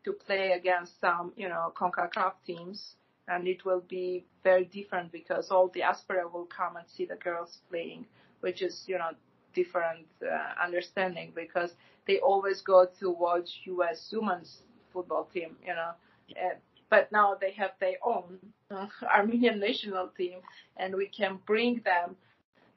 [0.04, 2.96] to play against some you know CONCACAF teams,
[3.28, 7.16] and it will be very different because all the diaspora will come and see the
[7.16, 8.06] girls playing,
[8.42, 9.12] which is you know
[9.54, 11.72] different uh, understanding because
[12.08, 14.14] they always go to watch U.S.
[14.14, 15.92] women's football team, you know.
[16.32, 16.56] Uh,
[16.92, 18.38] but now they have their own
[18.70, 18.86] uh,
[19.18, 20.40] Armenian national team,
[20.78, 22.16] and we can bring them,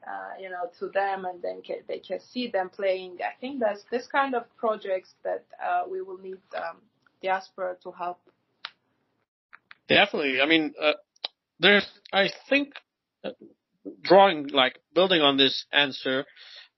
[0.07, 3.17] uh, you know, to them, and then they can see them playing.
[3.21, 6.77] I think that's this kind of projects that uh, we will need um,
[7.21, 8.19] diaspora to help.
[9.87, 10.93] Definitely, I mean, uh,
[11.59, 12.73] there's, I think,
[13.23, 13.31] uh,
[14.01, 16.25] drawing like building on this answer,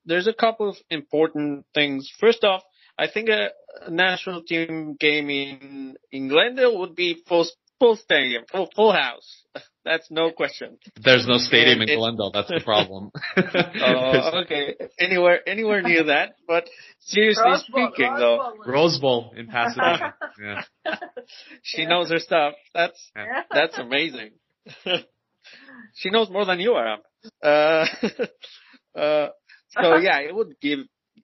[0.04, 2.10] there's a couple of important things.
[2.18, 2.62] First off,
[2.98, 3.50] I think a,
[3.86, 7.46] a national team game in in Glendale would be full
[7.78, 9.44] full stadium, full full house.
[9.84, 10.76] That's no question.
[11.02, 12.30] There's no stadium in Glendale.
[12.32, 13.10] That's the problem.
[13.36, 14.74] oh, okay.
[14.98, 16.34] Anywhere anywhere near that.
[16.46, 16.68] But
[17.00, 20.14] seriously Rose speaking, Bowl, though, Rose Bowl in Pasadena.
[20.42, 20.62] yeah.
[21.62, 21.88] She yeah.
[21.88, 22.54] knows her stuff.
[22.74, 23.42] That's yeah.
[23.50, 24.32] that's amazing.
[25.94, 26.98] she knows more than you are.
[27.42, 27.86] Uh,
[28.98, 29.28] uh,
[29.70, 30.80] so yeah, it would give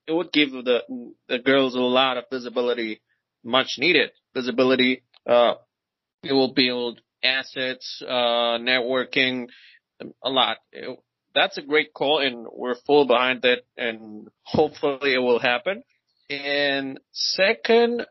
[0.07, 0.81] it would give the
[1.29, 3.01] the girls a lot of visibility,
[3.43, 5.03] much needed visibility.
[5.27, 5.55] Uh,
[6.23, 9.47] it will build assets, uh, networking,
[10.23, 10.59] a lot.
[10.73, 10.99] It,
[11.35, 15.83] that's a great call, and we're full behind that, and hopefully it will happen.
[16.31, 18.07] And second,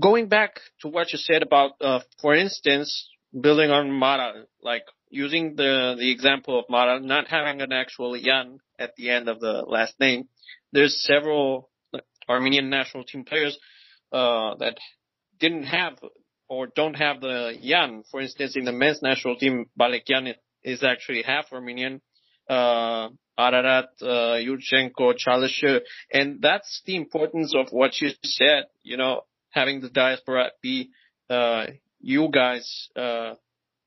[0.00, 5.56] going back to what you said about, uh, for instance, building on Mara, like using
[5.56, 9.64] the the example of Mara not having an actual yan at the end of the
[9.66, 10.28] last name,
[10.72, 11.70] there's several
[12.28, 13.58] Armenian national team players
[14.12, 14.76] uh, that
[15.38, 15.98] didn't have
[16.48, 18.02] or don't have the yan.
[18.10, 22.00] For instance, in the men's national team, Balekyan is actually half Armenian.
[22.48, 25.80] Uh, Ararat, uh, Yurchenko, Chalyshe,
[26.12, 28.64] and that's the importance of what you said.
[28.82, 30.90] You know, having the diaspora be
[31.30, 31.66] uh,
[32.00, 33.34] you guys, uh,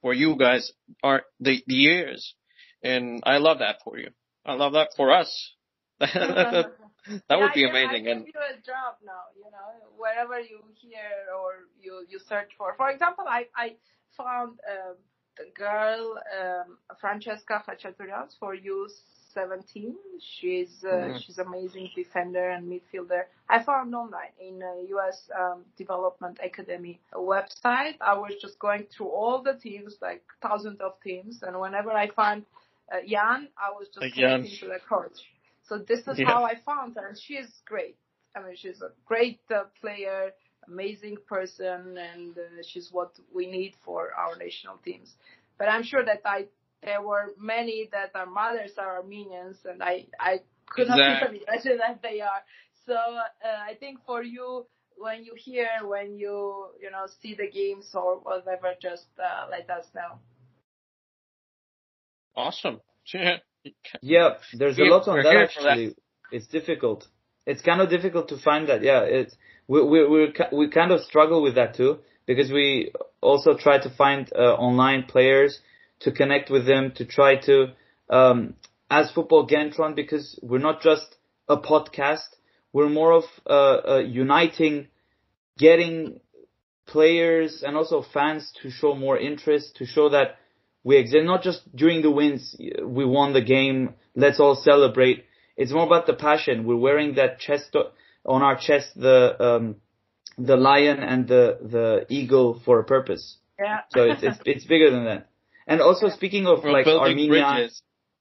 [0.02, 0.72] for you guys
[1.04, 2.34] are the, the years,
[2.82, 4.10] and I love that for you.
[4.46, 5.54] I love that for us.
[6.14, 6.72] that
[7.30, 8.08] yeah, would be amazing.
[8.08, 12.52] I and you a job now, you know, wherever you hear or you you search
[12.58, 12.74] for.
[12.76, 13.76] For example, I I
[14.18, 14.94] found uh,
[15.38, 18.90] the girl um, Francesca Khachaturian for you
[19.34, 19.96] 17.
[20.20, 21.18] She's uh, mm-hmm.
[21.18, 23.24] she's amazing defender and midfielder.
[23.50, 25.30] I found online in a U.S.
[25.38, 27.96] Um, Development Academy website.
[28.00, 32.10] I was just going through all the teams, like thousands of teams, and whenever I
[32.10, 32.46] find
[32.92, 35.20] uh, Jan, I was just like to the coach.
[35.68, 36.28] So this is yeah.
[36.28, 37.98] how I found her, and she is great.
[38.36, 40.32] I mean, she's a great uh, player,
[40.68, 45.14] amazing person, and uh, she's what we need for our national teams.
[45.58, 46.48] But I'm sure that I
[46.84, 51.38] there were many that our mothers are Armenians, and I I could not exactly.
[51.42, 52.44] even imagine that they are.
[52.86, 54.66] So uh, I think for you,
[54.98, 59.70] when you hear, when you you know see the games or whatever, just uh, let
[59.70, 60.20] us know.
[62.36, 62.82] Awesome.
[64.02, 65.88] Yeah, there's a lot on that actually.
[65.88, 65.96] That.
[66.32, 67.08] It's difficult.
[67.46, 68.82] It's kind of difficult to find that.
[68.84, 69.36] Yeah, it's
[69.68, 72.92] we we we we kind of struggle with that too because we
[73.22, 75.60] also try to find uh, online players
[76.02, 77.74] to connect with them to try to
[78.10, 78.56] um,
[78.90, 81.16] as football Kentron because we're not just
[81.48, 82.28] a podcast.
[82.72, 83.50] We're more of uh,
[83.88, 84.88] uh, uniting,
[85.58, 86.20] getting
[86.88, 90.38] players and also fans to show more interest, to show that
[90.84, 91.24] we exist.
[91.24, 93.96] Not just during the wins, we won the game.
[94.16, 95.26] Let's all celebrate.
[95.56, 96.66] It's more about the passion.
[96.66, 97.76] We're wearing that chest
[98.26, 99.76] on our chest, the um,
[100.38, 103.38] the lion and the the eagle for a purpose.
[103.60, 103.82] Yeah.
[103.92, 105.28] So it's it's, it's bigger than that.
[105.68, 107.70] And also speaking of We're like Armenia,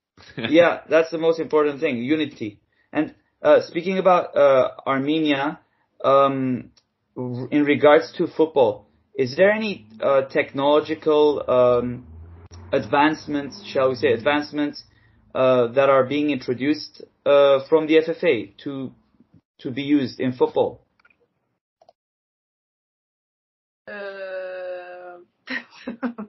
[0.36, 2.60] yeah, that's the most important thing, unity.
[2.92, 5.58] And uh, speaking about uh, Armenia,
[6.04, 6.70] um,
[7.16, 12.06] in regards to football, is there any uh, technological um,
[12.72, 14.84] advancements, shall we say, advancements
[15.34, 18.92] uh, that are being introduced uh, from the FFA to
[19.58, 20.80] to be used in football?
[23.86, 25.18] Uh,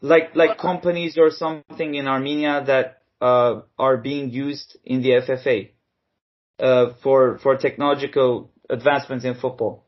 [0.00, 5.70] like like companies or something in Armenia that uh, are being used in the FFA
[6.60, 9.84] uh, for for technological advancements in football?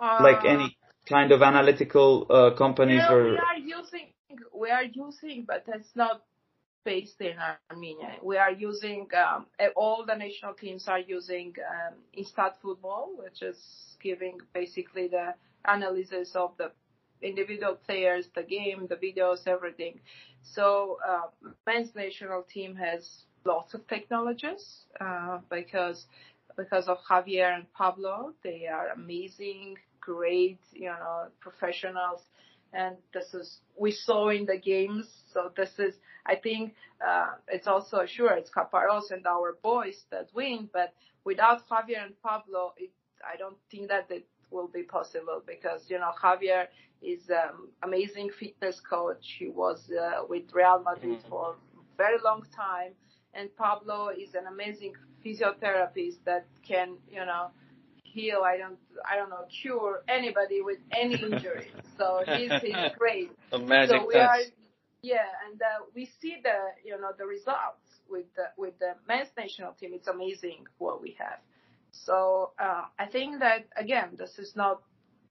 [0.00, 0.76] Uh, like any
[1.08, 4.06] kind of analytical uh, companies know, or we are using
[4.54, 6.22] we are using, but it's not
[6.84, 7.36] based in
[7.70, 8.16] Armenia.
[8.22, 13.58] We are using um, all the national teams are using um, Instat Football, which is
[14.02, 16.70] giving basically the analysis of the
[17.22, 20.00] individual players, the game, the videos, everything.
[20.42, 26.06] So uh, men's national team has lots of technologies uh, because
[26.56, 28.32] because of Javier and Pablo.
[28.42, 32.20] They are amazing, great, you know, professionals,
[32.74, 35.06] and this is we saw in the games.
[35.32, 35.94] So this is,
[36.26, 36.74] I think,
[37.06, 40.92] uh, it's also sure it's Caparros and our boys that win, but
[41.24, 42.90] without Javier and Pablo, it,
[43.24, 46.66] I don't think that it will be possible because you know Javier
[47.02, 49.36] is um, amazing fitness coach.
[49.38, 51.28] He was uh, with Real Madrid mm-hmm.
[51.28, 52.92] for a very long time,
[53.34, 54.94] and Pablo is an amazing
[55.24, 57.50] physiotherapist that can you know
[58.14, 58.42] heal.
[58.44, 58.78] I don't
[59.10, 61.70] I don't know cure anybody with any injury.
[61.98, 63.30] so he's he's great.
[63.50, 64.38] The magic so we are
[65.02, 69.28] yeah, and uh, we see the you know the results with the with the men's
[69.36, 69.90] national team.
[69.92, 71.40] It's amazing what we have.
[71.90, 74.80] So uh, I think that again, this is not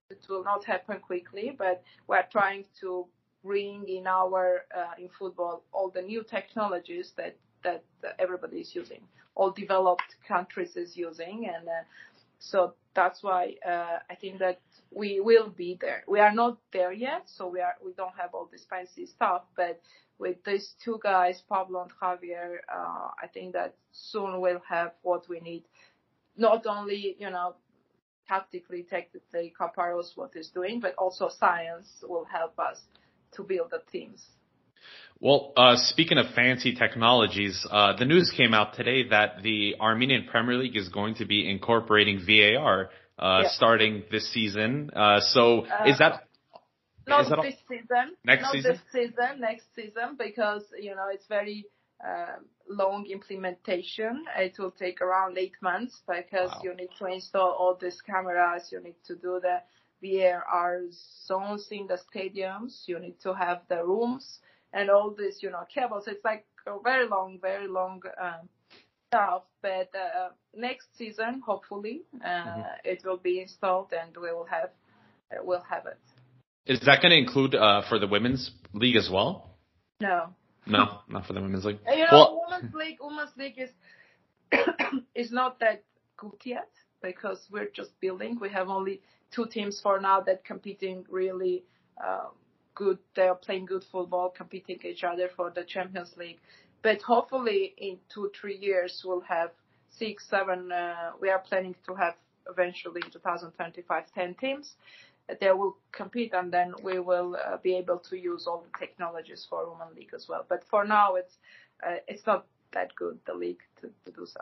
[0.09, 3.07] it will not happen quickly, but we're trying to
[3.43, 7.83] bring in our uh, in football all the new technologies that that
[8.19, 9.01] everybody is using,
[9.35, 11.83] all developed countries is using, and uh,
[12.43, 14.59] so that's why uh, I think that
[14.91, 16.03] we will be there.
[16.07, 19.43] We are not there yet, so we are we don't have all this fancy stuff,
[19.55, 19.81] but
[20.19, 25.29] with these two guys, Pablo and Javier, uh, I think that soon we'll have what
[25.29, 25.63] we need
[26.37, 27.55] not only, you know,
[28.27, 32.81] tactically, technically, Caparros what is doing, but also science will help us
[33.33, 34.25] to build the teams.
[35.19, 40.27] Well, uh, speaking of fancy technologies, uh, the news came out today that the Armenian
[40.29, 43.49] Premier League is going to be incorporating VAR uh, yeah.
[43.51, 44.89] starting this season.
[44.93, 46.27] Uh, so uh, is that
[47.07, 48.15] not is that this season?
[48.25, 48.71] Next not season?
[48.71, 49.39] this season.
[49.39, 51.67] Next season, because you know it's very
[52.05, 52.35] uh,
[52.69, 54.25] long implementation.
[54.37, 56.61] It will take around eight months because wow.
[56.63, 58.69] you need to install all these cameras.
[58.71, 59.61] You need to do the
[60.01, 60.81] VAR
[61.25, 62.87] zones in the stadiums.
[62.87, 64.39] You need to have the rooms
[64.73, 66.05] and all this, you know, cables.
[66.07, 68.49] It's like a very long, very long um,
[69.07, 69.43] stuff.
[69.61, 72.61] But uh, next season, hopefully, uh, mm-hmm.
[72.83, 74.71] it will be installed and we will have
[75.31, 75.99] uh, we'll have it.
[76.65, 79.49] Is that going to include uh, for the women's league as well?
[79.99, 80.29] No.
[80.65, 81.79] No, not for the women's league.
[81.89, 83.69] You know, well, women's league, women's league is
[85.15, 85.83] is not that
[86.15, 86.69] good yet
[87.01, 88.37] because we're just building.
[88.39, 89.01] We have only
[89.31, 91.65] two teams for now that competing really
[92.01, 92.27] uh,
[92.75, 92.97] good.
[93.15, 96.39] They are playing good football, competing each other for the Champions League.
[96.81, 99.51] But hopefully, in two three years, we'll have
[99.97, 100.71] six, seven.
[100.71, 102.15] Uh, we are planning to have
[102.49, 104.75] eventually in 2025 10 teams
[105.39, 109.45] they will compete and then we will uh, be able to use all the technologies
[109.49, 110.45] for women league as well.
[110.47, 111.33] But for now, it's
[111.85, 114.41] uh, it's not that good the league to, to do so.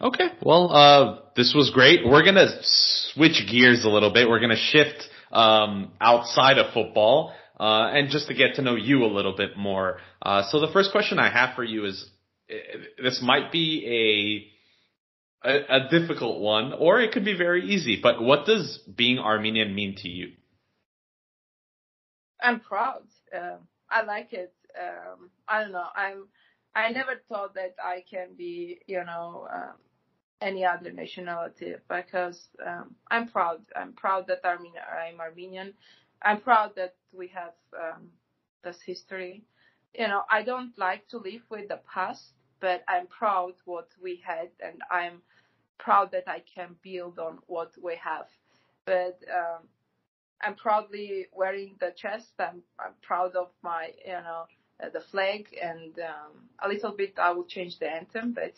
[0.00, 2.00] Okay, well, uh, this was great.
[2.04, 4.28] We're gonna switch gears a little bit.
[4.28, 7.34] We're gonna shift um, outside of football.
[7.62, 9.98] uh, and just to get to know you a little bit more.
[10.20, 12.10] Uh, so the first question I have for you is,
[12.50, 12.54] eh,
[13.00, 14.50] this might be
[15.44, 18.00] a, a, a difficult one, or it could be very easy.
[18.02, 20.32] But what does being Armenian mean to you?
[22.42, 23.02] I'm proud.
[23.32, 23.58] Uh,
[23.88, 24.52] I like it.
[24.76, 25.86] Um, I don't know.
[25.94, 26.26] I'm.
[26.74, 29.74] I never thought that I can be, you know, um,
[30.42, 33.60] any other nationality because um, I'm proud.
[33.76, 35.74] I'm proud that I'm Armenian.
[36.22, 38.08] I'm proud that we have um,
[38.64, 39.44] this history.
[39.94, 44.22] You know, I don't like to live with the past, but I'm proud what we
[44.26, 45.22] had, and I'm
[45.78, 48.26] proud that I can build on what we have.
[48.84, 49.68] But um,
[50.42, 52.32] I'm proudly wearing the chest.
[52.38, 54.44] I'm, I'm proud of my, you know,
[54.82, 58.54] uh, the flag, and um, a little bit I will change the anthem, but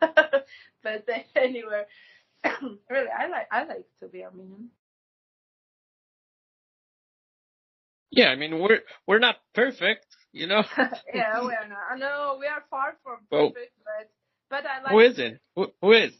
[0.82, 1.84] but anyway,
[2.90, 4.70] really, I like I like to be Armenian.
[8.10, 10.62] Yeah, I mean we're we're not perfect, you know.
[11.14, 11.78] yeah, we are not.
[11.90, 14.10] I know we are far from perfect, but
[14.50, 14.92] but I like.
[14.92, 15.38] Who isn't?
[15.56, 16.12] Who, who is?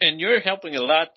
[0.00, 1.10] And you're helping a lot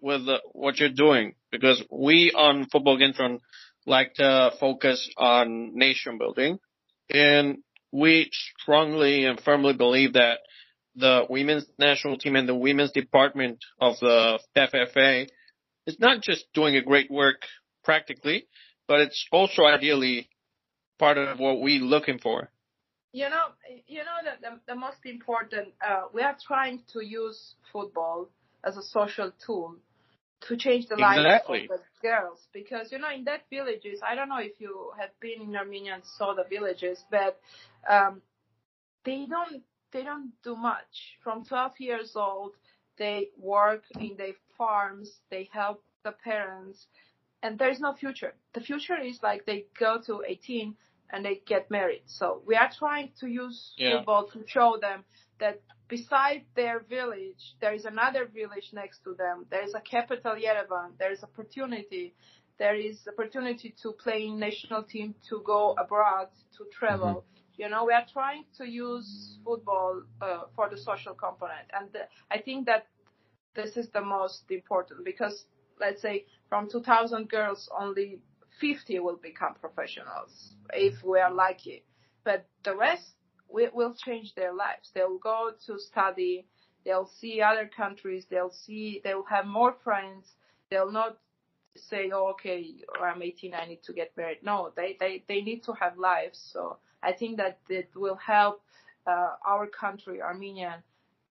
[0.00, 3.38] with uh, what you're doing because we on Football Kentron
[3.86, 6.58] like to focus on nation building,
[7.10, 7.58] and
[7.94, 8.28] we
[8.60, 10.40] strongly and firmly believe that
[10.96, 15.28] the women's national team and the women's department of the FFA
[15.86, 17.42] is not just doing a great work
[17.84, 18.46] practically,
[18.88, 20.28] but it's also ideally
[20.98, 22.50] part of what we're looking for.
[23.12, 23.46] You know,
[23.86, 28.28] you know that the, the most important, uh, we are trying to use football
[28.64, 29.76] as a social tool
[30.48, 31.62] to change the lives exactly.
[31.62, 35.10] of the girls because you know in that villages i don't know if you have
[35.20, 37.38] been in armenia and saw the villages but
[37.88, 38.20] um
[39.04, 42.52] they don't they don't do much from 12 years old
[42.98, 46.86] they work in their farms they help the parents
[47.42, 50.74] and there's no future the future is like they go to 18
[51.10, 53.98] and they get married so we are trying to use yeah.
[53.98, 55.04] football to show them
[55.40, 59.46] that beside their village, there is another village next to them.
[59.50, 60.98] There is a capital, Yerevan.
[60.98, 62.14] There is opportunity.
[62.58, 67.08] There is opportunity to play in national team, to go abroad, to travel.
[67.08, 67.62] Mm-hmm.
[67.62, 72.00] You know, we are trying to use football uh, for the social component, and the,
[72.30, 72.86] I think that
[73.54, 75.44] this is the most important because,
[75.80, 78.18] let's say, from 2,000 girls, only
[78.60, 81.84] 50 will become professionals if we are lucky.
[82.24, 83.14] But the rest
[83.74, 84.90] will change their lives.
[84.94, 86.46] They'll go to study.
[86.84, 88.26] They'll see other countries.
[88.28, 89.00] They'll see.
[89.04, 90.34] They'll have more friends.
[90.70, 91.18] They'll not
[91.76, 93.54] say, "Oh, okay, I'm 18.
[93.54, 96.38] I need to get married." No, they they they need to have lives.
[96.52, 98.62] So I think that it will help
[99.06, 100.82] uh, our country, Armenia,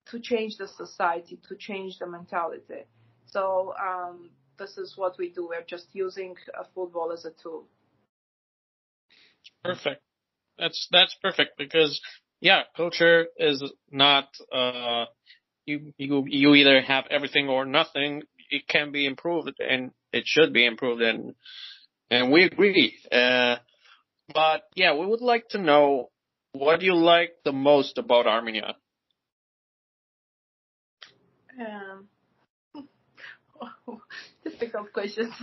[0.06, 2.86] to change the society, to change the mentality.
[3.26, 5.48] So um, this is what we do.
[5.48, 7.66] We're just using uh, football as a tool.
[9.64, 10.02] Perfect.
[10.58, 11.99] That's that's perfect because
[12.41, 15.06] yeah, culture is not uh
[15.66, 18.24] you you you either have everything or nothing.
[18.49, 21.36] It can be improved and it should be improved and
[22.12, 22.95] and we agree.
[23.12, 23.58] Uh,
[24.34, 26.10] but yeah, we would like to know
[26.54, 28.76] what do you like the most about Armenia?
[31.60, 32.08] Um,
[34.43, 35.34] difficult questions.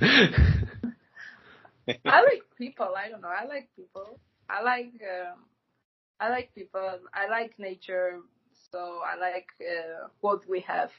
[2.06, 2.94] I like people.
[2.96, 3.28] I don't know.
[3.28, 4.18] I like people.
[4.48, 5.44] I like um,
[6.20, 6.98] I like people.
[7.14, 8.20] I like nature.
[8.70, 10.90] So I like uh, what we have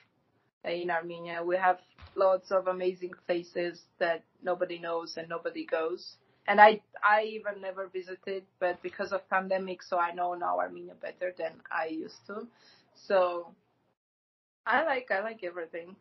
[0.65, 1.43] in Armenia.
[1.43, 1.79] We have
[2.15, 6.15] lots of amazing places that nobody knows and nobody goes.
[6.47, 10.95] And I I even never visited, but because of pandemic, so I know now Armenia
[11.01, 12.47] better than I used to.
[12.95, 13.53] So
[14.65, 15.95] I like I like everything.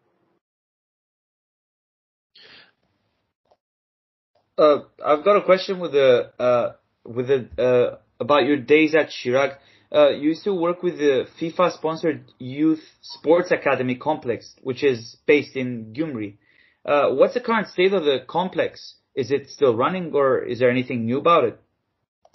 [4.60, 6.72] Uh, I've got a question with the uh,
[7.04, 9.56] with the uh, about your days at Shirak.
[9.90, 15.56] Uh, you used to work with the FIFA-sponsored Youth Sports Academy complex, which is based
[15.56, 16.36] in Gyumri.
[16.84, 18.96] Uh, what's the current state of the complex?
[19.14, 21.58] Is it still running, or is there anything new about it?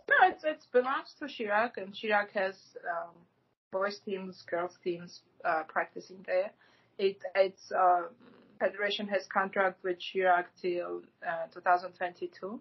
[0.10, 2.56] No, it's it belongs to Shirak, and Shirak has
[2.90, 3.14] um,
[3.72, 5.22] boys teams, girls teams
[5.68, 6.52] practicing there.
[6.98, 8.08] It it's uh,
[8.60, 12.60] federation has contract with Shirak till uh, 2022,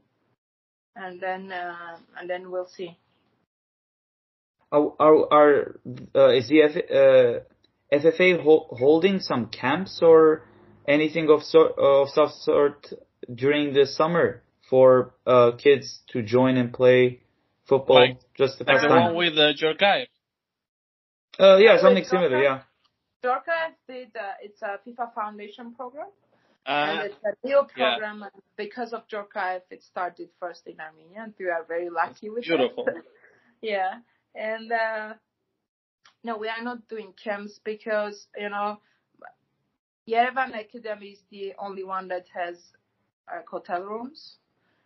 [0.97, 2.99] and then uh, and then we'll see.
[4.73, 5.81] Are are, are
[6.15, 10.43] uh, is the F, uh, FFA ho- holding some camps or
[10.87, 12.93] anything of sort of some sort
[13.33, 17.21] during the summer for uh, kids to join and play
[17.69, 18.99] football like, just to pass like time?
[18.99, 20.07] the one with uh, Djorkaeff.
[21.39, 22.43] Uh, yeah, something similar.
[22.43, 22.63] Yeah.
[23.25, 24.09] Djorkaeff did.
[24.15, 26.09] Uh, it's a FIFA Foundation program.
[26.67, 28.21] and it's a new program.
[28.21, 28.27] yeah.
[28.27, 32.45] And because of Djorkaeff, it started first in Armenia, and we are very lucky with
[32.45, 32.87] Beautiful.
[33.63, 34.01] yeah,
[34.35, 35.15] and uh,
[36.23, 38.79] no, we are not doing camps because you know,
[40.09, 42.57] Yerevan Academy is the only one that has
[43.29, 44.37] uh, hotel rooms,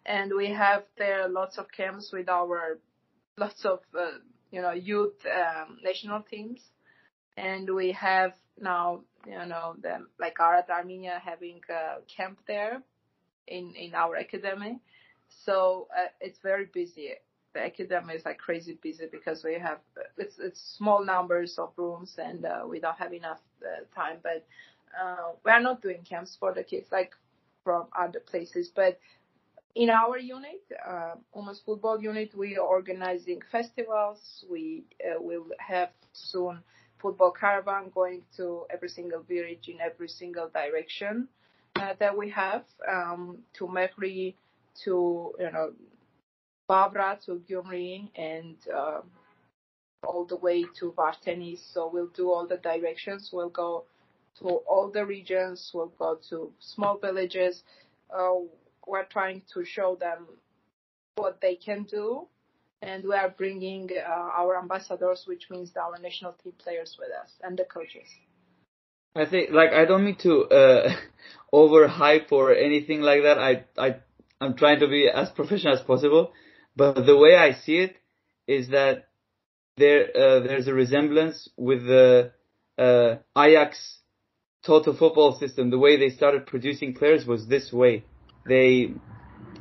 [0.06, 2.78] and we have there lots of camps with our
[3.36, 4.18] lots of uh,
[4.50, 6.60] you know youth um, national teams,
[7.38, 12.82] and we have now you know the like Arat Armenia having a camp there
[13.46, 14.80] in in our academy,
[15.28, 17.12] so uh, it's very busy.
[17.54, 19.78] The academy is like crazy busy because we have
[20.18, 24.18] it's it's small numbers of rooms and uh, we don't have enough uh, time.
[24.22, 24.46] But
[25.00, 27.12] uh, we are not doing camps for the kids like
[27.64, 28.98] from other places, but
[29.74, 34.44] in our unit, uh, women's football unit, we are organizing festivals.
[34.50, 36.62] We uh, will have soon
[37.00, 41.28] football caravan going to every single village in every single direction
[41.76, 44.34] uh, that we have um, to Meghri,
[44.84, 45.72] to you know
[46.68, 49.00] Bavra, to Gyumri, and uh,
[50.06, 51.58] all the way to Varteni.
[51.72, 53.30] So we'll do all the directions.
[53.32, 53.84] We'll go
[54.40, 55.70] to all the regions.
[55.72, 57.62] We'll go to small villages.
[58.14, 58.34] Uh,
[58.86, 60.26] we're trying to show them
[61.16, 62.26] what they can do
[62.82, 67.30] and we are bringing uh, our ambassadors, which means our national team players with us
[67.42, 68.06] and the coaches.
[69.16, 70.96] I think, like, I don't mean to uh,
[71.52, 73.38] overhype or anything like that.
[73.38, 73.96] I, I,
[74.40, 76.32] I'm trying to be as professional as possible,
[76.76, 77.96] but the way I see it
[78.46, 79.08] is that
[79.76, 82.32] there, uh, there's a resemblance with the
[82.76, 83.98] uh, Ajax
[84.64, 85.70] total football system.
[85.70, 88.04] The way they started producing players was this way.
[88.46, 88.92] They,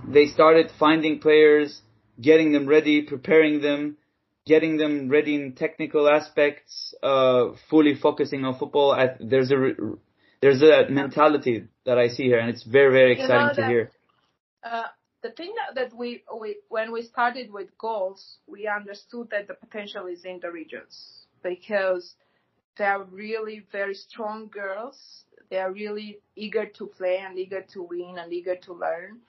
[0.07, 1.81] they started finding players
[2.19, 3.97] getting them ready, preparing them,
[4.45, 8.91] getting them ready in technical aspects, uh, fully focusing on football.
[8.91, 9.73] I, there's a
[10.41, 13.67] there's a mentality that I see here, and it's very very exciting you know to
[13.67, 13.91] hear.
[14.63, 14.83] Uh,
[15.23, 19.55] the thing that, that we, we when we started with goals, we understood that the
[19.55, 22.15] potential is in the regions because
[22.77, 25.23] they are really very strong girls.
[25.49, 29.19] They are really eager to play and eager to win and eager to learn.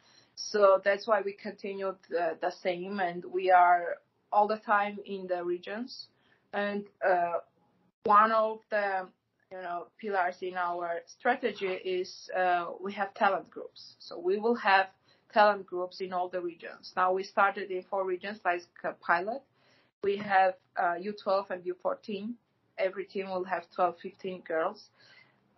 [0.41, 3.97] So that's why we continued the, the same and we are
[4.33, 6.07] all the time in the regions.
[6.53, 7.39] And uh,
[8.05, 9.09] one of the
[9.51, 13.97] you know pillars in our strategy is uh, we have talent groups.
[13.99, 14.87] So we will have
[15.35, 16.93] talent groups in all the regions.
[16.97, 19.43] Now we started in four regions like a pilot.
[20.05, 22.33] We have uh, U12 and U14.
[22.79, 24.91] Every team will have 12, 15 girls.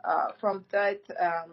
[0.03, 1.53] Uh, from that um,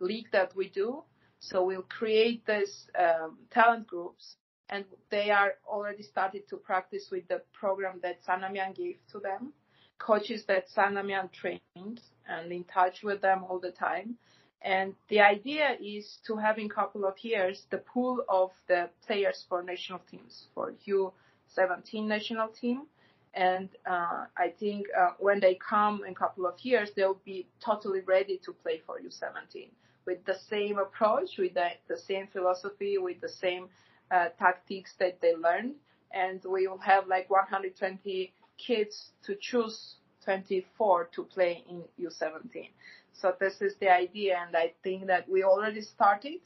[0.00, 1.02] league that we do,
[1.48, 4.36] so we'll create these um, talent groups,
[4.68, 9.52] and they are already started to practice with the program that Sanamian gave to them,
[9.98, 14.16] coaches that Sanamian trained, and in touch with them all the time.
[14.62, 18.90] And the idea is to have in a couple of years the pool of the
[19.06, 22.86] players for national teams, for U17 national team.
[23.34, 27.46] And uh, I think uh, when they come in a couple of years, they'll be
[27.64, 29.68] totally ready to play for U17
[30.06, 33.68] with the same approach, with the, the same philosophy, with the same
[34.10, 35.74] uh, tactics that they learned.
[36.12, 42.70] And we will have like 120 kids to choose 24 to play in U17.
[43.12, 46.40] So this is the idea, and I think that we already started.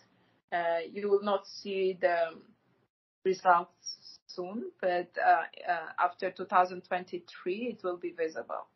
[0.53, 2.35] Uh, you will not see the
[3.25, 8.67] results soon, but uh, uh, after 2023, it will be visible.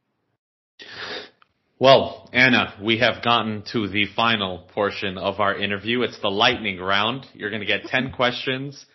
[1.78, 6.02] Well, Anna, we have gotten to the final portion of our interview.
[6.02, 7.26] It's the lightning round.
[7.34, 8.86] You're going to get 10 questions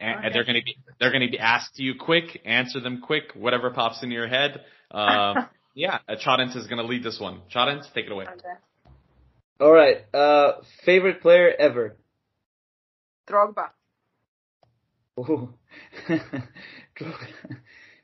[0.00, 0.30] and Okay.
[0.32, 3.32] they're going to be, they're going to be asked to you quick, answer them quick,
[3.34, 4.64] whatever pops into your head.
[4.90, 7.42] Um, yeah, uh, Chadens is going to lead this one.
[7.50, 8.24] Chadens, take it away.
[8.24, 8.48] Okay.
[9.60, 11.96] All right, uh, favorite player ever.
[13.28, 13.68] Drogba.
[15.18, 15.50] Ooh.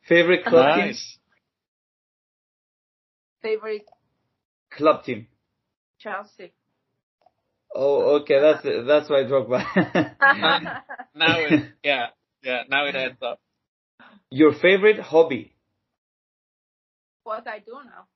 [0.06, 0.86] favorite club team.
[0.88, 1.18] Nice.
[3.40, 3.86] Favorite
[4.70, 5.28] Club team.
[5.98, 6.52] Chelsea.
[7.74, 10.16] Oh, okay, that's that's why Drogba.
[11.14, 12.06] Now it, yeah,
[12.42, 13.40] yeah, now it adds up.
[14.30, 15.56] Your favorite hobby.
[17.26, 18.06] what I do now.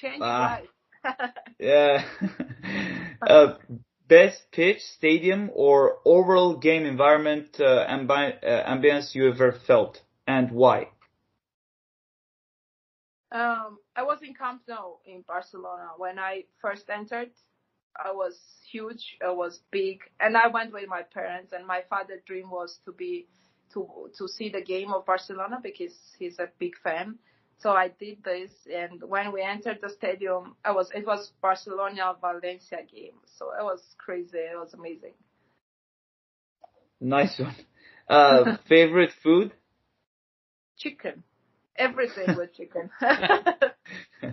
[0.00, 0.60] Change Ah.
[0.60, 0.68] life.
[1.58, 2.04] Yeah.
[3.26, 3.54] uh,
[4.08, 10.50] best pitch, stadium, or overall game environment uh, ambi- uh, ambience you ever felt, and
[10.50, 10.88] why?
[13.30, 17.30] Um, I was in Camp Nou in Barcelona when I first entered.
[17.96, 18.38] I was
[18.70, 19.18] huge.
[19.22, 21.52] I was big, and I went with my parents.
[21.52, 23.26] And my father's dream was to be
[23.74, 27.18] to to see the game of Barcelona because he's a big fan.
[27.58, 32.16] So I did this, and when we entered the stadium, I was it was Barcelona
[32.20, 34.38] Valencia game, so it was crazy.
[34.38, 35.14] It was amazing.
[37.00, 37.54] Nice one.
[38.08, 39.52] Uh, favorite food?
[40.78, 41.22] Chicken,
[41.82, 42.90] everything with chicken.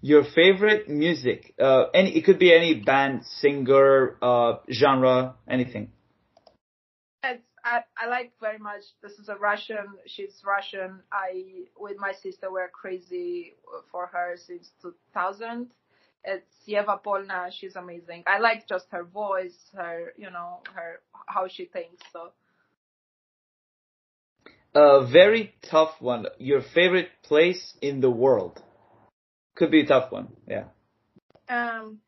[0.00, 1.54] Your favorite music?
[1.60, 5.92] Uh, any it could be any band, singer, uh, genre, anything.
[7.22, 8.82] It's, I, I like very much.
[9.00, 9.86] This is a Russian.
[10.06, 11.00] She's Russian.
[11.12, 13.54] I with my sister we're crazy
[13.92, 15.70] for her since 2000.
[16.24, 17.50] It's Yeva Polna.
[17.52, 18.24] She's amazing.
[18.26, 22.02] I like just her voice, her you know her how she thinks.
[22.12, 22.32] So
[24.74, 26.26] A very tough one.
[26.38, 28.62] Your favorite place in the world?
[29.54, 30.28] Could be a tough one.
[30.48, 30.64] Yeah.
[31.48, 31.98] um,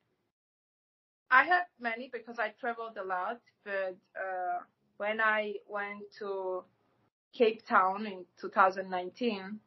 [1.31, 3.41] I have many because I traveled a lot.
[3.65, 4.61] But uh,
[4.97, 6.65] when I went to
[7.37, 9.59] Cape Town in 2019,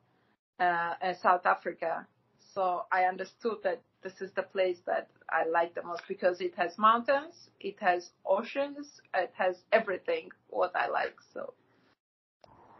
[0.59, 2.07] uh, in South Africa,
[2.53, 6.53] so I understood that this is the place that I like the most because it
[6.55, 11.15] has mountains, it has oceans, it has everything what I like.
[11.33, 11.53] So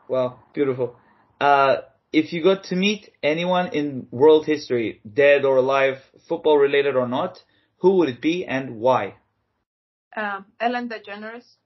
[0.07, 0.95] Well, beautiful.
[1.39, 1.77] Uh,
[2.11, 5.97] if you got to meet anyone in world history, dead or alive,
[6.27, 7.43] football related or not,
[7.77, 9.15] who would it be and why?
[10.15, 11.57] um, Ellen DeGeneres.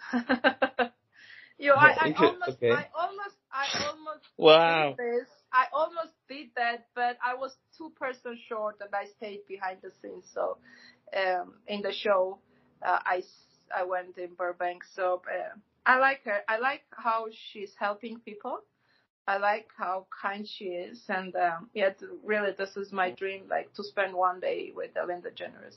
[1.58, 2.70] you, I, I almost, okay.
[2.70, 4.96] I almost, I almost Wow.
[4.96, 5.28] did this.
[5.52, 9.90] I almost did that, but I was two person short and I stayed behind the
[10.02, 10.28] scenes.
[10.32, 10.58] So,
[11.16, 12.38] um, in the show,
[12.82, 14.84] uh, I, s- I went in Burbank.
[14.94, 15.56] So, uh,
[15.88, 16.40] I like her.
[16.46, 18.58] I like how she's helping people.
[19.26, 21.02] I like how kind she is.
[21.08, 21.90] And, um, yeah,
[22.22, 25.76] really, this is my dream, like to spend one day with Ellen DeGeneres.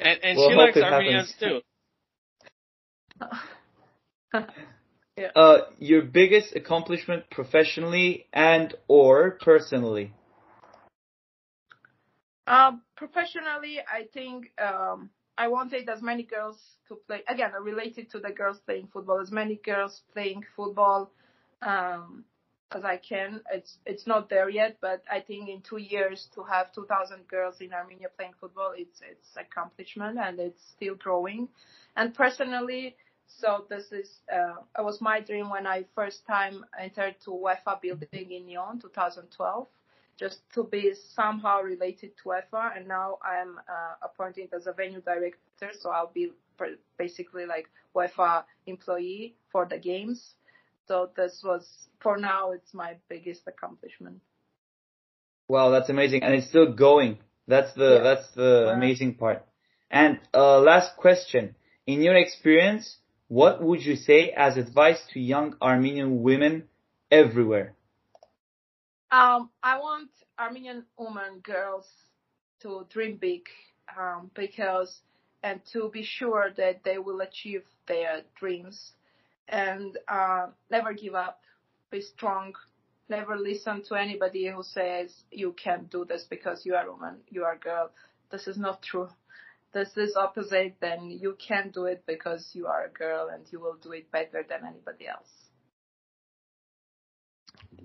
[0.00, 1.62] And and Well, she likes it Armenians happens.
[4.34, 4.42] too.
[5.34, 10.12] Uh, your biggest accomplishment professionally and or personally?
[12.46, 15.08] Um, professionally, I think um,
[15.38, 17.22] I wanted as many girls to play.
[17.28, 21.10] Again, related to the girls playing football, as many girls playing football
[21.62, 22.24] um,
[22.72, 23.40] as I can.
[23.52, 27.60] It's it's not there yet, but I think in two years to have 2,000 girls
[27.60, 31.48] in Armenia playing football, it's it's accomplishment and it's still growing.
[31.96, 37.16] And personally, so this is uh, it was my dream when I first time entered
[37.24, 39.66] to UEFA building in Lyon, 2012
[40.18, 42.76] just to be somehow related to UEFA.
[42.76, 46.32] And now I'm uh, appointed as a venue director, so I'll be
[46.98, 50.34] basically like UEFA employee for the games.
[50.88, 54.20] So this was, for now, it's my biggest accomplishment.
[55.48, 57.18] Wow, that's amazing, and it's still going.
[57.46, 58.02] That's the Yeah.
[58.02, 58.74] that's the Yeah.
[58.74, 59.46] amazing part.
[59.90, 61.54] And uh, last question:
[61.86, 62.98] In your experience,
[63.28, 66.68] what would you say as advice to young Armenian women
[67.10, 67.75] everywhere?
[69.16, 71.86] Um, I want Armenian women, girls,
[72.60, 73.48] to dream big,
[73.98, 75.00] um, because
[75.42, 78.92] and to be sure that they will achieve their dreams,
[79.48, 81.40] and uh, never give up.
[81.90, 82.54] Be strong.
[83.08, 87.16] Never listen to anybody who says you can't do this because you are a woman,
[87.30, 87.90] you are a girl.
[88.30, 89.08] This is not true.
[89.72, 90.76] This is opposite.
[90.80, 94.10] Then you can do it because you are a girl and you will do it
[94.12, 95.45] better than anybody else.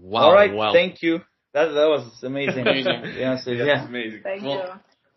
[0.01, 0.21] Wow.
[0.23, 0.73] All right, wow.
[0.73, 1.19] thank you.
[1.53, 2.61] That that was amazing.
[2.61, 3.01] Amazing.
[3.03, 3.85] The answer, Yeah, yeah.
[3.87, 4.21] amazing.
[4.23, 4.69] Thank well, you.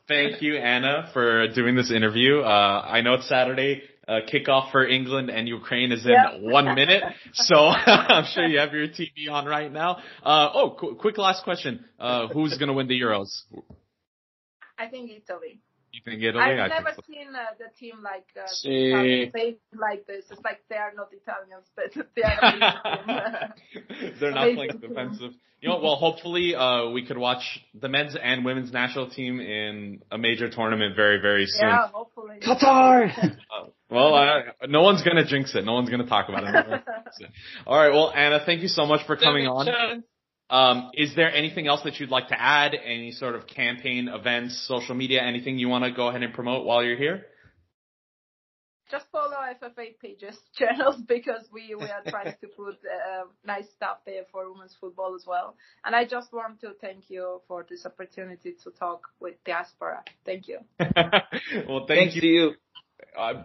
[0.06, 2.40] Thank you, Anna, for doing this interview.
[2.40, 3.82] Uh, I know it's Saturday.
[4.06, 6.42] Uh, kickoff for England and Ukraine is in Yep.
[6.42, 9.96] one minute, so I'm sure you have your TV on right now.
[10.22, 13.30] Uh, oh, qu- quick last question: uh, Who's going to win the Euros?
[14.78, 15.60] I think Italy.
[15.92, 16.42] You think Italy?
[16.42, 17.12] I've I never think so.
[17.12, 18.92] seen uh, the team like uh, See.
[19.28, 20.24] Italian like this.
[20.30, 23.53] It's like they are not Italians, but they are.
[24.14, 25.32] Amazing They're not playing defensive.
[25.60, 27.42] You know, well, hopefully, uh, we could watch
[27.72, 31.68] the men's and women's national team in a major tournament very, very soon.
[31.68, 32.36] yeah, hopefully.
[32.46, 33.10] Qatar.
[33.54, 35.64] Uh, well, uh, no one's gonna jinx it.
[35.64, 36.82] No one's gonna talk about it.
[37.66, 37.92] All right.
[37.92, 40.02] Well, Anna, thank you so much for coming on.
[40.50, 42.74] Um, is there anything else that you'd like to add?
[42.74, 46.66] Any sort of campaign, events, social media, anything you want to go ahead and promote
[46.66, 47.26] while you're here?
[48.90, 53.98] Just follow FFA pages, channels, because we, we are trying to put uh, nice stuff
[54.04, 55.56] there for women's football as well.
[55.84, 60.02] And I just want to thank you for this opportunity to talk with diaspora.
[60.26, 60.58] Thank you.
[60.78, 62.20] well, thank Thanks you.
[62.20, 62.50] to you.
[63.18, 63.42] Uh,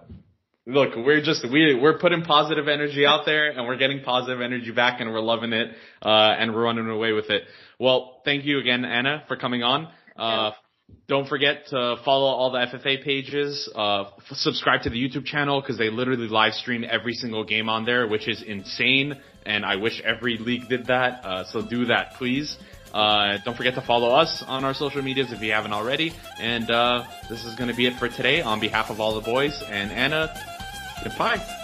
[0.66, 4.72] look, we're just we we're putting positive energy out there, and we're getting positive energy
[4.72, 5.70] back, and we're loving it,
[6.02, 7.44] uh, and we're running away with it.
[7.80, 9.88] Well, thank you again, Anna, for coming on.
[10.16, 10.52] Uh,
[11.08, 13.68] Don't forget to follow all the FFA pages.
[13.76, 17.68] Uh, f- subscribe to the YouTube channel because they literally live stream every single game
[17.68, 19.20] on there, which is insane.
[19.44, 21.26] And I wish every league did that.
[21.26, 22.58] Uh, so do that, please.
[22.94, 26.14] Uh, don't forget to follow us on our social medias if you haven't already.
[26.40, 28.42] And uh, this is going to be it for today.
[28.42, 30.32] On behalf of all the boys and Anna,
[31.04, 31.59] goodbye.